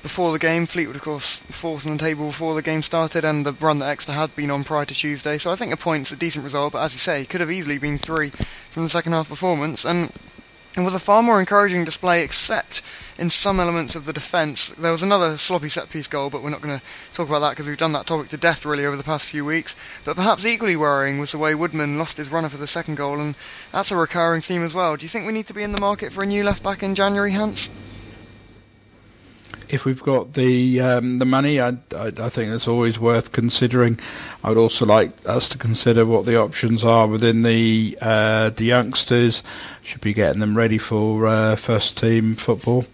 before 0.07 0.31
the 0.31 0.39
game. 0.39 0.65
Fleetwood, 0.65 0.95
of 0.95 1.01
course, 1.01 1.35
fourth 1.35 1.85
on 1.85 1.97
the 1.97 2.03
table 2.03 2.27
before 2.27 2.55
the 2.55 2.61
game 2.61 2.81
started, 2.81 3.25
and 3.25 3.45
the 3.45 3.51
run 3.51 3.79
that 3.79 3.89
Exeter 3.89 4.13
had 4.13 4.33
been 4.35 4.49
on 4.49 4.63
prior 4.63 4.85
to 4.85 4.93
Tuesday. 4.93 5.37
So 5.37 5.51
I 5.51 5.55
think 5.57 5.73
a 5.73 5.77
point's 5.77 6.13
a 6.13 6.15
decent 6.15 6.45
result, 6.45 6.73
but 6.73 6.83
as 6.83 6.93
you 6.93 6.99
say, 6.99 7.25
could 7.25 7.41
have 7.41 7.51
easily 7.51 7.77
been 7.77 7.97
three 7.97 8.29
from 8.29 8.83
the 8.83 8.89
second 8.89 9.11
half 9.11 9.27
performance. 9.27 9.83
And 9.83 10.09
It 10.77 10.81
was 10.81 10.93
a 10.93 10.99
far 10.99 11.23
more 11.23 11.39
encouraging 11.39 11.85
display, 11.85 12.23
except 12.23 12.83
in 13.17 13.31
some 13.31 13.59
elements 13.59 13.95
of 13.95 14.05
the 14.05 14.13
defence. 14.13 14.69
There 14.69 14.91
was 14.91 15.01
another 15.01 15.35
sloppy 15.35 15.69
set 15.69 15.89
piece 15.89 16.07
goal, 16.07 16.29
but 16.29 16.41
we're 16.41 16.51
not 16.51 16.61
going 16.61 16.79
to 16.79 16.85
talk 17.13 17.27
about 17.27 17.39
that 17.39 17.49
because 17.49 17.65
we've 17.65 17.77
done 17.77 17.93
that 17.93 18.05
topic 18.05 18.29
to 18.29 18.37
death 18.37 18.63
really 18.63 18.85
over 18.85 18.95
the 18.95 19.03
past 19.03 19.25
few 19.25 19.43
weeks. 19.43 19.75
But 20.05 20.15
perhaps 20.15 20.45
equally 20.45 20.75
worrying 20.75 21.17
was 21.17 21.31
the 21.31 21.39
way 21.39 21.55
Woodman 21.55 21.97
lost 21.97 22.17
his 22.17 22.31
runner 22.31 22.47
for 22.47 22.57
the 22.57 22.67
second 22.67 22.95
goal, 22.95 23.19
and 23.19 23.35
that's 23.71 23.91
a 23.91 23.97
recurring 23.97 24.41
theme 24.41 24.63
as 24.63 24.73
well. 24.73 24.95
Do 24.95 25.03
you 25.03 25.09
think 25.09 25.25
we 25.25 25.33
need 25.33 25.47
to 25.47 25.53
be 25.53 25.63
in 25.63 25.71
the 25.71 25.81
market 25.81 26.13
for 26.13 26.21
a 26.21 26.27
new 26.27 26.43
left 26.43 26.63
back 26.63 26.83
in 26.83 26.95
January, 26.95 27.31
Hans? 27.31 27.71
If 29.69 29.85
we've 29.85 30.01
got 30.01 30.33
the 30.33 30.81
um, 30.81 31.19
the 31.19 31.25
money, 31.25 31.59
I, 31.59 31.77
I, 31.95 32.11
I, 32.17 32.29
think 32.29 32.51
it's 32.51 32.67
always 32.67 32.99
worth 32.99 33.31
considering. 33.31 33.99
I 34.43 34.49
would 34.49 34.57
also 34.57 34.85
like 34.85 35.11
us 35.25 35.49
to 35.49 35.57
consider 35.57 36.05
what 36.05 36.25
the 36.25 36.37
options 36.37 36.83
are 36.83 37.07
within 37.07 37.43
the 37.43 37.97
uh, 38.01 38.49
the 38.49 38.65
youngsters. 38.65 39.43
Should 39.83 40.01
be 40.01 40.13
getting 40.13 40.39
them 40.41 40.57
ready 40.57 40.77
for 40.77 41.27
uh, 41.27 41.55
first 41.55 41.97
team 41.97 42.35
football. 42.35 42.85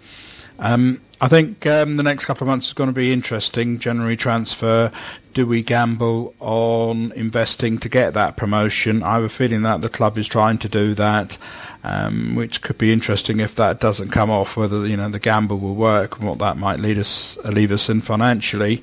Um, 0.60 1.02
I 1.20 1.28
think 1.28 1.66
um, 1.66 1.98
the 1.98 2.04
next 2.04 2.26
couple 2.26 2.44
of 2.44 2.48
months 2.48 2.68
is 2.68 2.74
going 2.74 2.89
to 2.89 2.94
be 2.94 3.12
interesting. 3.12 3.80
January 3.80 4.18
transfer. 4.18 4.92
Do 5.34 5.48
we 5.48 5.63
gamble 5.63 6.36
on 6.39 7.12
investing 7.13 7.80
to 7.80 7.89
get 7.89 8.13
that 8.13 8.38
promotion? 8.38 9.02
I 9.02 9.13
have 9.16 9.24
a 9.24 9.30
feeling 9.30 9.63
that 9.63 9.82
the 9.82 9.89
club 9.89 10.18
is 10.18 10.28
trying 10.28 10.60
to 10.60 10.70
do 10.70 10.94
that 10.96 11.38
um, 11.84 12.36
which 12.36 12.62
could 12.62 12.78
be 12.78 12.94
interesting 12.94 13.39
if 13.39 13.56
that 13.56 13.80
doesn't 13.80 14.10
come 14.10 14.30
off. 14.30 14.56
Whether 14.56 14.88
you 14.88 14.96
know 14.96 15.10
the 15.10 15.20
gamble 15.20 15.60
will 15.60 15.76
work 15.76 16.18
and 16.18 16.28
what 16.28 16.39
that 16.39 16.58
might 16.58 16.80
lead 16.80 16.98
us 16.98 17.38
leave 17.44 17.72
us 17.72 17.89
in 17.89 18.02
financially. 18.02 18.82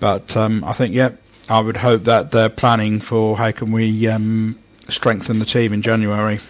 But 0.00 0.36
um, 0.36 0.64
I 0.64 0.72
think 0.72 0.94
yeah, 0.94 1.10
I 1.48 1.60
would 1.60 1.78
hope 1.78 2.04
that 2.04 2.30
they're 2.30 2.48
planning 2.48 3.00
for 3.00 3.36
how 3.36 3.52
can 3.52 3.70
we 3.70 4.08
um, 4.08 4.58
strengthen 4.88 5.38
the 5.38 5.44
team 5.44 5.72
in 5.72 5.82
January. 5.82 6.40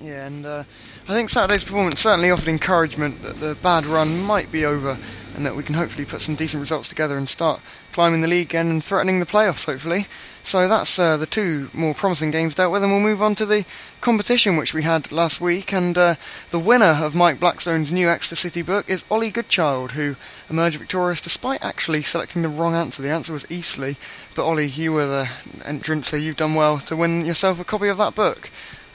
Yeah, 0.00 0.26
and 0.26 0.46
uh, 0.46 0.64
I 1.06 1.12
think 1.12 1.28
Saturday's 1.28 1.64
performance 1.64 2.00
certainly 2.00 2.30
offered 2.30 2.48
encouragement 2.48 3.20
that 3.20 3.38
the 3.38 3.58
bad 3.62 3.84
run 3.84 4.22
might 4.22 4.50
be 4.50 4.64
over 4.64 4.96
and 5.36 5.44
that 5.44 5.54
we 5.54 5.62
can 5.62 5.74
hopefully 5.74 6.06
put 6.06 6.22
some 6.22 6.34
decent 6.34 6.62
results 6.62 6.88
together 6.88 7.18
and 7.18 7.28
start 7.28 7.60
climbing 7.92 8.22
the 8.22 8.28
league 8.28 8.48
again 8.48 8.70
and 8.70 8.82
threatening 8.82 9.20
the 9.20 9.26
playoffs, 9.26 9.66
hopefully. 9.66 10.06
So 10.44 10.66
that's 10.66 10.98
uh, 10.98 11.18
the 11.18 11.26
two 11.26 11.68
more 11.74 11.92
promising 11.92 12.30
games 12.30 12.54
dealt 12.54 12.72
with, 12.72 12.82
and 12.82 12.90
we'll 12.90 13.02
move 13.02 13.20
on 13.20 13.34
to 13.34 13.44
the 13.44 13.66
competition 14.00 14.56
which 14.56 14.72
we 14.72 14.82
had 14.82 15.12
last 15.12 15.42
week. 15.42 15.74
And 15.74 15.98
uh, 15.98 16.14
the 16.50 16.58
winner 16.58 16.96
of 17.02 17.14
Mike 17.14 17.38
Blackstone's 17.38 17.92
new 17.92 18.08
Exeter 18.08 18.36
City 18.36 18.62
book 18.62 18.88
is 18.88 19.04
Ollie 19.10 19.30
Goodchild, 19.30 19.92
who 19.92 20.16
emerged 20.48 20.78
victorious 20.78 21.20
despite 21.20 21.62
actually 21.62 22.00
selecting 22.00 22.40
the 22.40 22.48
wrong 22.48 22.74
answer. 22.74 23.02
The 23.02 23.10
answer 23.10 23.34
was 23.34 23.50
Eastleigh, 23.50 23.96
but 24.34 24.46
Ollie, 24.46 24.68
you 24.68 24.94
were 24.94 25.06
the 25.06 25.30
entrant, 25.66 26.06
so 26.06 26.16
you've 26.16 26.38
done 26.38 26.54
well 26.54 26.78
to 26.78 26.96
win 26.96 27.26
yourself 27.26 27.60
a 27.60 27.64
copy 27.64 27.88
of 27.88 27.98
that 27.98 28.14
book. 28.14 28.48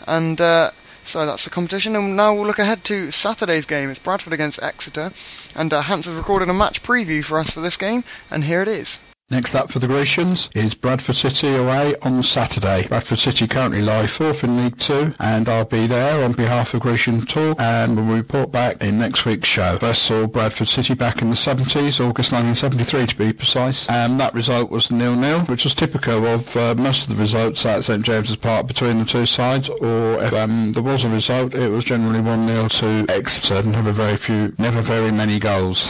And 0.07 0.41
uh, 0.41 0.71
so 1.03 1.25
that's 1.25 1.43
the 1.43 1.49
competition, 1.49 1.95
and 1.95 2.15
now 2.15 2.33
we'll 2.33 2.45
look 2.45 2.59
ahead 2.59 2.83
to 2.85 3.11
Saturday's 3.11 3.65
game. 3.65 3.89
It's 3.89 3.99
Bradford 3.99 4.33
against 4.33 4.61
Exeter, 4.61 5.11
and 5.55 5.73
uh, 5.73 5.81
Hans 5.81 6.05
has 6.05 6.15
recorded 6.15 6.49
a 6.49 6.53
match 6.53 6.83
preview 6.83 7.23
for 7.23 7.39
us 7.39 7.51
for 7.51 7.61
this 7.61 7.77
game, 7.77 8.03
and 8.29 8.43
here 8.43 8.61
it 8.61 8.67
is. 8.67 8.99
Next 9.31 9.53
up 9.53 9.71
for 9.71 9.77
the 9.77 9.85
Grecians 9.85 10.49
is 10.55 10.73
Bradford 10.73 11.15
City 11.15 11.55
away 11.55 11.93
on 12.01 12.23
Saturday. 12.23 12.87
Bradford 12.87 13.19
City 13.19 13.47
currently 13.47 13.79
lie 13.79 14.07
fourth 14.07 14.43
in 14.43 14.57
League 14.57 14.79
Two, 14.79 15.13
and 15.19 15.47
I'll 15.47 15.65
be 15.65 15.85
there 15.85 16.23
on 16.25 16.31
behalf 16.31 16.73
of 16.73 16.79
Grecian 16.79 17.27
Talk, 17.27 17.55
and 17.59 17.95
we'll 17.95 18.17
report 18.17 18.51
back 18.51 18.81
in 18.81 18.97
next 18.97 19.25
week's 19.25 19.47
show. 19.47 19.77
First 19.77 20.01
saw 20.01 20.25
Bradford 20.25 20.69
City 20.69 20.95
back 20.95 21.21
in 21.21 21.29
the 21.29 21.35
70s, 21.35 21.99
August 21.99 22.31
1973 22.31 23.05
to 23.05 23.15
be 23.15 23.31
precise, 23.31 23.87
and 23.87 24.19
that 24.19 24.33
result 24.33 24.71
was 24.71 24.89
nil-nil, 24.89 25.41
which 25.41 25.63
was 25.63 25.75
typical 25.75 26.25
of 26.25 26.57
uh, 26.57 26.73
most 26.73 27.03
of 27.03 27.09
the 27.15 27.21
results 27.21 27.63
at 27.67 27.85
St 27.85 28.03
James's 28.03 28.35
Park 28.35 28.65
between 28.65 28.97
the 28.97 29.05
two 29.05 29.27
sides, 29.27 29.69
or 29.69 30.23
if 30.23 30.33
um, 30.33 30.71
there 30.73 30.81
was 30.81 31.05
a 31.05 31.09
result, 31.09 31.53
it 31.53 31.69
was 31.69 31.85
generally 31.85 32.19
1-0 32.19 32.79
to 32.79 33.13
Exeter, 33.13 33.57
and 33.57 33.73
never 33.73 33.91
very 33.91 34.17
few, 34.17 34.55
never 34.57 34.81
very 34.81 35.11
many 35.11 35.37
goals. 35.37 35.87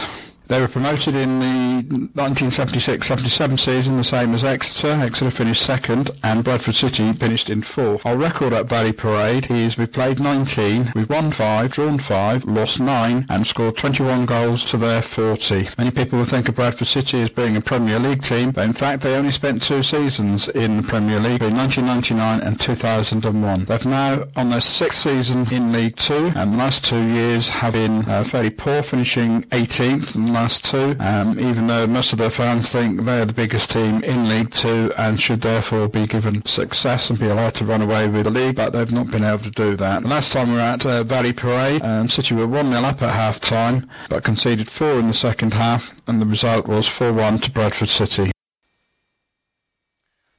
They 0.50 0.60
were 0.60 0.66
promoted 0.66 1.14
in 1.14 1.38
the 1.38 2.10
1976-77 2.20 3.60
season, 3.60 3.98
the 3.98 4.02
same 4.02 4.34
as 4.34 4.42
Exeter. 4.42 4.88
Exeter 5.00 5.30
finished 5.30 5.64
second, 5.64 6.10
and 6.24 6.42
Bradford 6.42 6.74
City 6.74 7.12
finished 7.12 7.48
in 7.48 7.62
fourth. 7.62 8.04
Our 8.04 8.16
record 8.16 8.52
at 8.52 8.66
Valley 8.66 8.90
Parade 8.92 9.48
is 9.48 9.76
we've 9.76 9.92
played 9.92 10.18
19, 10.18 10.90
we've 10.96 11.08
won 11.08 11.30
5, 11.30 11.70
drawn 11.70 12.00
5, 12.00 12.46
lost 12.46 12.80
9, 12.80 13.26
and 13.30 13.46
scored 13.46 13.76
21 13.76 14.26
goals 14.26 14.64
to 14.70 14.76
their 14.76 15.02
40. 15.02 15.68
Many 15.78 15.92
people 15.92 16.18
will 16.18 16.26
think 16.26 16.48
of 16.48 16.56
Bradford 16.56 16.88
City 16.88 17.22
as 17.22 17.30
being 17.30 17.56
a 17.56 17.60
Premier 17.60 18.00
League 18.00 18.24
team, 18.24 18.50
but 18.50 18.64
in 18.64 18.72
fact 18.72 19.04
they 19.04 19.14
only 19.14 19.30
spent 19.30 19.62
two 19.62 19.84
seasons 19.84 20.48
in 20.48 20.78
the 20.78 20.82
Premier 20.82 21.20
League 21.20 21.42
in 21.44 21.54
1999 21.54 22.40
and 22.40 22.58
2001. 22.58 23.66
They've 23.66 23.86
now 23.86 24.24
on 24.34 24.50
their 24.50 24.60
sixth 24.60 25.02
season 25.02 25.46
in 25.52 25.70
League 25.70 25.94
Two, 25.94 26.32
and 26.34 26.54
the 26.54 26.58
last 26.58 26.84
two 26.84 27.06
years 27.06 27.48
have 27.48 27.74
been 27.74 28.04
uh, 28.08 28.24
fairly 28.24 28.50
poor, 28.50 28.82
finishing 28.82 29.42
18th 29.44 30.16
and 30.16 30.39
last 30.40 30.64
two, 30.64 30.96
um, 31.00 31.38
even 31.38 31.66
though 31.66 31.86
most 31.86 32.14
of 32.14 32.18
their 32.18 32.30
fans 32.30 32.70
think 32.70 33.02
they're 33.02 33.26
the 33.26 33.32
biggest 33.32 33.70
team 33.70 34.02
in 34.02 34.26
League 34.26 34.50
Two 34.50 34.90
and 34.96 35.20
should 35.20 35.42
therefore 35.42 35.86
be 35.86 36.06
given 36.06 36.44
success 36.46 37.10
and 37.10 37.18
be 37.18 37.28
allowed 37.28 37.54
to 37.56 37.66
run 37.66 37.82
away 37.82 38.08
with 38.08 38.24
the 38.24 38.30
league, 38.30 38.56
but 38.56 38.72
they've 38.72 38.90
not 38.90 39.10
been 39.10 39.22
able 39.22 39.42
to 39.42 39.50
do 39.50 39.76
that. 39.76 40.02
The 40.02 40.08
last 40.08 40.32
time 40.32 40.48
we 40.48 40.54
were 40.54 40.60
at 40.60 40.86
uh, 40.86 41.04
Valley 41.04 41.34
Parade, 41.34 41.82
um, 41.82 42.08
City 42.08 42.34
were 42.34 42.46
1-0 42.46 42.82
up 42.84 43.02
at 43.02 43.14
half 43.14 43.38
time, 43.38 43.86
but 44.08 44.24
conceded 44.24 44.70
4 44.70 45.00
in 45.00 45.08
the 45.08 45.14
second 45.14 45.52
half, 45.52 45.90
and 46.06 46.22
the 46.22 46.26
result 46.26 46.66
was 46.66 46.88
4-1 46.88 47.42
to 47.42 47.50
Bradford 47.50 47.90
City. 47.90 48.32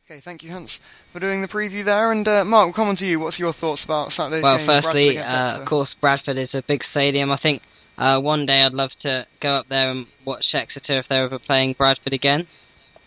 Okay, 0.09 0.19
thank 0.19 0.43
you, 0.43 0.49
Hans, 0.49 0.81
for 1.09 1.19
doing 1.19 1.43
the 1.43 1.47
preview 1.47 1.83
there. 1.83 2.11
And 2.11 2.27
uh, 2.27 2.43
Mark, 2.43 2.65
we'll 2.65 2.73
come 2.73 2.87
on 2.87 2.95
to 2.95 3.05
you. 3.05 3.19
What's 3.19 3.39
your 3.39 3.53
thoughts 3.53 3.83
about 3.83 4.11
Saturday's 4.11 4.41
well, 4.41 4.57
game? 4.57 4.67
Well, 4.67 4.81
firstly, 4.81 5.17
uh, 5.19 5.59
of 5.59 5.65
course, 5.65 5.93
Bradford 5.93 6.37
is 6.37 6.55
a 6.55 6.63
big 6.63 6.83
stadium. 6.83 7.31
I 7.31 7.35
think 7.35 7.61
uh, 8.01 8.19
one 8.19 8.47
day 8.47 8.63
I'd 8.63 8.73
love 8.73 8.95
to 8.97 9.27
go 9.39 9.51
up 9.51 9.67
there 9.69 9.89
and 9.89 10.07
watch 10.25 10.55
Exeter 10.55 10.97
if 10.97 11.07
they're 11.07 11.25
ever 11.25 11.37
playing 11.37 11.73
Bradford 11.73 12.13
again. 12.13 12.47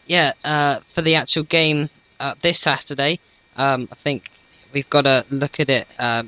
Yeah, 0.06 0.34
uh, 0.44 0.80
for 0.92 1.02
the 1.02 1.16
actual 1.16 1.42
game 1.42 1.90
uh, 2.20 2.34
this 2.40 2.60
Saturday, 2.60 3.18
um, 3.56 3.88
I 3.90 3.96
think 3.96 4.30
we've 4.72 4.88
got 4.88 5.02
to 5.02 5.24
look 5.30 5.58
at 5.58 5.68
it, 5.68 5.88
uh, 5.98 6.22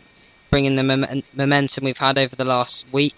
bringing 0.51 0.75
the 0.75 0.83
mom- 0.83 1.23
momentum 1.33 1.85
we've 1.85 1.97
had 1.97 2.19
over 2.19 2.35
the 2.35 2.45
last 2.45 2.85
week, 2.91 3.15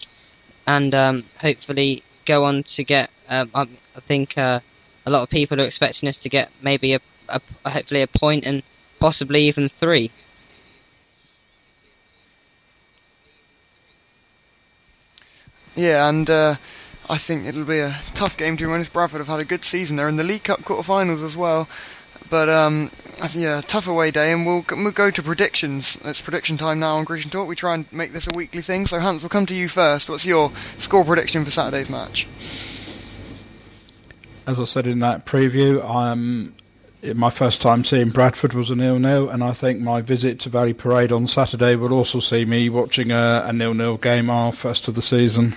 and 0.67 0.95
um, 0.95 1.25
hopefully 1.41 2.03
go 2.27 2.45
on 2.45 2.63
to 2.65 2.85
get. 2.85 3.09
Um, 3.31 3.51
I 3.55 3.65
think 4.01 4.37
uh, 4.37 4.61
a 5.07 5.11
lot 5.11 5.23
of 5.23 5.31
people 5.31 5.59
are 5.63 5.65
expecting 5.65 6.11
us 6.11 6.21
to 6.25 6.29
get 6.29 6.51
maybe 6.63 6.93
a, 6.93 7.01
a 7.31 7.41
hopefully 7.71 8.03
a 8.03 8.07
point 8.07 8.45
and 8.45 8.63
possibly 9.01 9.45
even 9.49 9.71
three. 9.71 10.11
Yeah, 15.79 16.09
and 16.09 16.29
uh, 16.29 16.57
I 17.09 17.19
think 17.19 17.47
it'll 17.47 17.65
be 17.65 17.79
a 17.79 17.97
tough 18.15 18.37
game 18.37 18.57
to 18.57 18.69
win. 18.69 18.83
Bradford 18.93 19.21
have 19.21 19.29
had 19.29 19.39
a 19.39 19.45
good 19.45 19.65
season. 19.65 19.95
They're 19.95 20.09
in 20.09 20.17
the 20.17 20.25
League 20.25 20.43
Cup 20.43 20.59
quarterfinals 20.63 21.25
as 21.25 21.37
well. 21.37 21.69
But 22.29 22.49
um, 22.49 22.91
yeah, 23.33 23.61
tough 23.61 23.87
away 23.87 24.11
day, 24.11 24.33
and 24.33 24.45
we'll, 24.45 24.65
we'll 24.73 24.91
go 24.91 25.13
to 25.13 25.23
predictions. 25.23 25.97
It's 26.05 26.21
prediction 26.21 26.57
time 26.57 26.81
now 26.81 26.97
on 26.97 27.05
Grecian 27.05 27.31
Talk. 27.31 27.47
We 27.47 27.55
try 27.55 27.75
and 27.75 27.91
make 27.93 28.13
this 28.13 28.27
a 28.27 28.37
weekly 28.37 28.61
thing. 28.61 28.87
So 28.87 28.99
Hans, 28.99 29.23
we'll 29.23 29.29
come 29.29 29.47
to 29.47 29.55
you 29.55 29.69
first. 29.69 30.11
What's 30.11 30.27
your 30.27 30.51
score 30.79 31.05
prediction 31.05 31.45
for 31.45 31.53
Saturday's 31.53 31.89
match? 31.89 32.27
As 34.49 34.59
I 34.59 34.65
said 34.65 34.89
in 34.89 34.99
that 34.99 35.27
preview, 35.27 35.89
I'm 35.89 36.57
my 37.15 37.31
first 37.31 37.63
time 37.63 37.85
seeing 37.85 38.11
Bradford 38.11 38.55
was 38.55 38.71
a 38.71 38.75
nil-nil, 38.75 39.29
and 39.29 39.45
I 39.45 39.53
think 39.53 39.81
my 39.81 40.01
visit 40.01 40.41
to 40.41 40.49
Valley 40.49 40.73
Parade 40.73 41.13
on 41.13 41.29
Saturday 41.29 41.77
will 41.77 41.93
also 41.93 42.21
see 42.21 42.45
me 42.45 42.69
watching 42.69 43.13
a, 43.13 43.45
a 43.47 43.53
nil-nil 43.53 43.99
game, 43.99 44.29
our 44.29 44.53
first 44.53 44.89
of 44.89 44.95
the 44.95 45.03
season. 45.03 45.55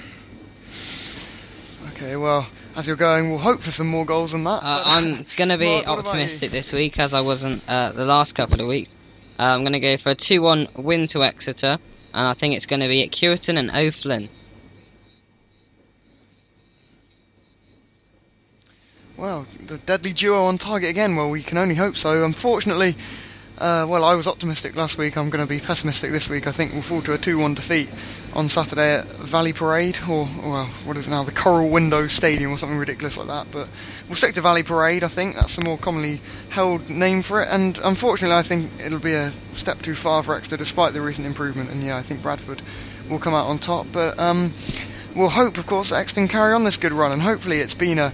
Okay, 1.89 2.15
well, 2.15 2.47
as 2.75 2.87
you're 2.87 2.95
going, 2.95 3.29
we'll 3.29 3.39
hope 3.39 3.61
for 3.61 3.71
some 3.71 3.87
more 3.87 4.05
goals 4.05 4.33
than 4.33 4.43
that. 4.43 4.63
Uh, 4.63 4.83
I'm 4.85 5.25
going 5.35 5.49
to 5.49 5.57
be 5.57 5.65
what, 5.85 5.87
optimistic 5.87 6.51
this 6.51 6.71
week, 6.73 6.99
as 6.99 7.13
I 7.13 7.21
wasn't 7.21 7.67
uh, 7.67 7.91
the 7.91 8.05
last 8.05 8.33
couple 8.33 8.61
of 8.61 8.67
weeks. 8.67 8.95
Uh, 9.39 9.43
I'm 9.43 9.61
going 9.61 9.73
to 9.73 9.79
go 9.79 9.97
for 9.97 10.11
a 10.11 10.15
2-1 10.15 10.77
win 10.77 11.07
to 11.07 11.23
Exeter, 11.23 11.79
and 12.13 12.27
I 12.27 12.33
think 12.33 12.55
it's 12.55 12.67
going 12.67 12.81
to 12.81 12.87
be 12.87 13.03
at 13.03 13.11
Cureton 13.11 13.57
and 13.57 13.71
O'Flynn. 13.71 14.29
Well, 19.21 19.45
the 19.67 19.77
deadly 19.77 20.13
duo 20.13 20.45
on 20.45 20.57
target 20.57 20.89
again. 20.89 21.15
Well, 21.15 21.29
we 21.29 21.43
can 21.43 21.59
only 21.59 21.75
hope 21.75 21.95
so. 21.95 22.25
Unfortunately, 22.25 22.95
uh, 23.59 23.85
well, 23.87 24.03
I 24.03 24.15
was 24.15 24.25
optimistic 24.25 24.75
last 24.75 24.97
week. 24.97 25.15
I'm 25.15 25.29
going 25.29 25.45
to 25.45 25.47
be 25.47 25.59
pessimistic 25.59 26.09
this 26.09 26.27
week. 26.27 26.47
I 26.47 26.51
think 26.51 26.73
we'll 26.73 26.81
fall 26.81 27.03
to 27.03 27.13
a 27.13 27.19
2-1 27.19 27.53
defeat 27.53 27.87
on 28.33 28.49
Saturday 28.49 28.95
at 28.95 29.05
Valley 29.05 29.53
Parade, 29.53 29.99
or 30.09 30.27
well, 30.41 30.65
what 30.85 30.97
is 30.97 31.05
it 31.05 31.11
now, 31.11 31.21
the 31.21 31.31
Coral 31.31 31.69
Window 31.69 32.07
Stadium, 32.07 32.51
or 32.51 32.57
something 32.57 32.79
ridiculous 32.79 33.15
like 33.15 33.27
that. 33.27 33.45
But 33.51 33.69
we'll 34.07 34.15
stick 34.15 34.33
to 34.33 34.41
Valley 34.41 34.63
Parade. 34.63 35.03
I 35.03 35.07
think 35.07 35.35
that's 35.35 35.55
the 35.55 35.65
more 35.65 35.77
commonly 35.77 36.19
held 36.49 36.89
name 36.89 37.21
for 37.21 37.43
it. 37.43 37.49
And 37.51 37.79
unfortunately, 37.83 38.35
I 38.35 38.41
think 38.41 38.71
it'll 38.83 38.97
be 38.97 39.13
a 39.13 39.31
step 39.53 39.83
too 39.83 39.93
far 39.93 40.23
for 40.23 40.35
Exeter, 40.35 40.57
despite 40.57 40.93
the 40.93 41.01
recent 41.01 41.27
improvement. 41.27 41.69
And 41.69 41.83
yeah, 41.83 41.95
I 41.95 42.01
think 42.01 42.23
Bradford 42.23 42.63
will 43.07 43.19
come 43.19 43.35
out 43.35 43.45
on 43.45 43.59
top. 43.59 43.85
But 43.91 44.17
um, 44.17 44.51
we'll 45.15 45.29
hope, 45.29 45.59
of 45.59 45.67
course, 45.67 45.91
that 45.91 45.97
Exeter 45.97 46.25
carry 46.25 46.55
on 46.55 46.63
this 46.63 46.77
good 46.77 46.91
run, 46.91 47.11
and 47.11 47.21
hopefully 47.21 47.59
it's 47.59 47.75
been 47.75 47.99
a 47.99 48.11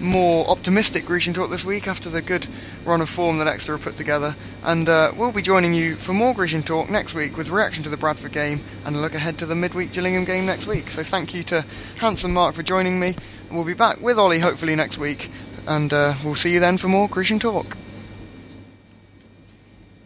more 0.00 0.46
optimistic 0.48 1.06
Grecian 1.06 1.34
talk 1.34 1.50
this 1.50 1.64
week 1.64 1.88
after 1.88 2.08
the 2.08 2.22
good 2.22 2.46
run 2.84 3.00
of 3.00 3.08
form 3.08 3.38
that 3.38 3.46
Exeter 3.46 3.72
have 3.72 3.82
put 3.82 3.96
together. 3.96 4.34
And 4.64 4.88
uh, 4.88 5.12
we'll 5.16 5.32
be 5.32 5.42
joining 5.42 5.74
you 5.74 5.96
for 5.96 6.12
more 6.12 6.34
Grecian 6.34 6.62
talk 6.62 6.90
next 6.90 7.14
week 7.14 7.36
with 7.36 7.50
reaction 7.50 7.82
to 7.84 7.90
the 7.90 7.96
Bradford 7.96 8.32
game 8.32 8.60
and 8.84 8.96
a 8.96 8.98
look 8.98 9.14
ahead 9.14 9.38
to 9.38 9.46
the 9.46 9.54
midweek 9.54 9.92
Gillingham 9.92 10.24
game 10.24 10.46
next 10.46 10.66
week. 10.66 10.90
So 10.90 11.02
thank 11.02 11.34
you 11.34 11.42
to 11.44 11.64
Hans 11.98 12.24
and 12.24 12.34
Mark 12.34 12.54
for 12.54 12.62
joining 12.62 13.00
me. 13.00 13.16
We'll 13.50 13.64
be 13.64 13.74
back 13.74 14.00
with 14.00 14.18
Ollie 14.18 14.40
hopefully 14.40 14.74
next 14.74 14.98
week, 14.98 15.30
and 15.68 15.92
uh, 15.92 16.14
we'll 16.24 16.34
see 16.34 16.52
you 16.52 16.60
then 16.60 16.78
for 16.78 16.88
more 16.88 17.08
Grecian 17.08 17.38
talk. 17.38 17.76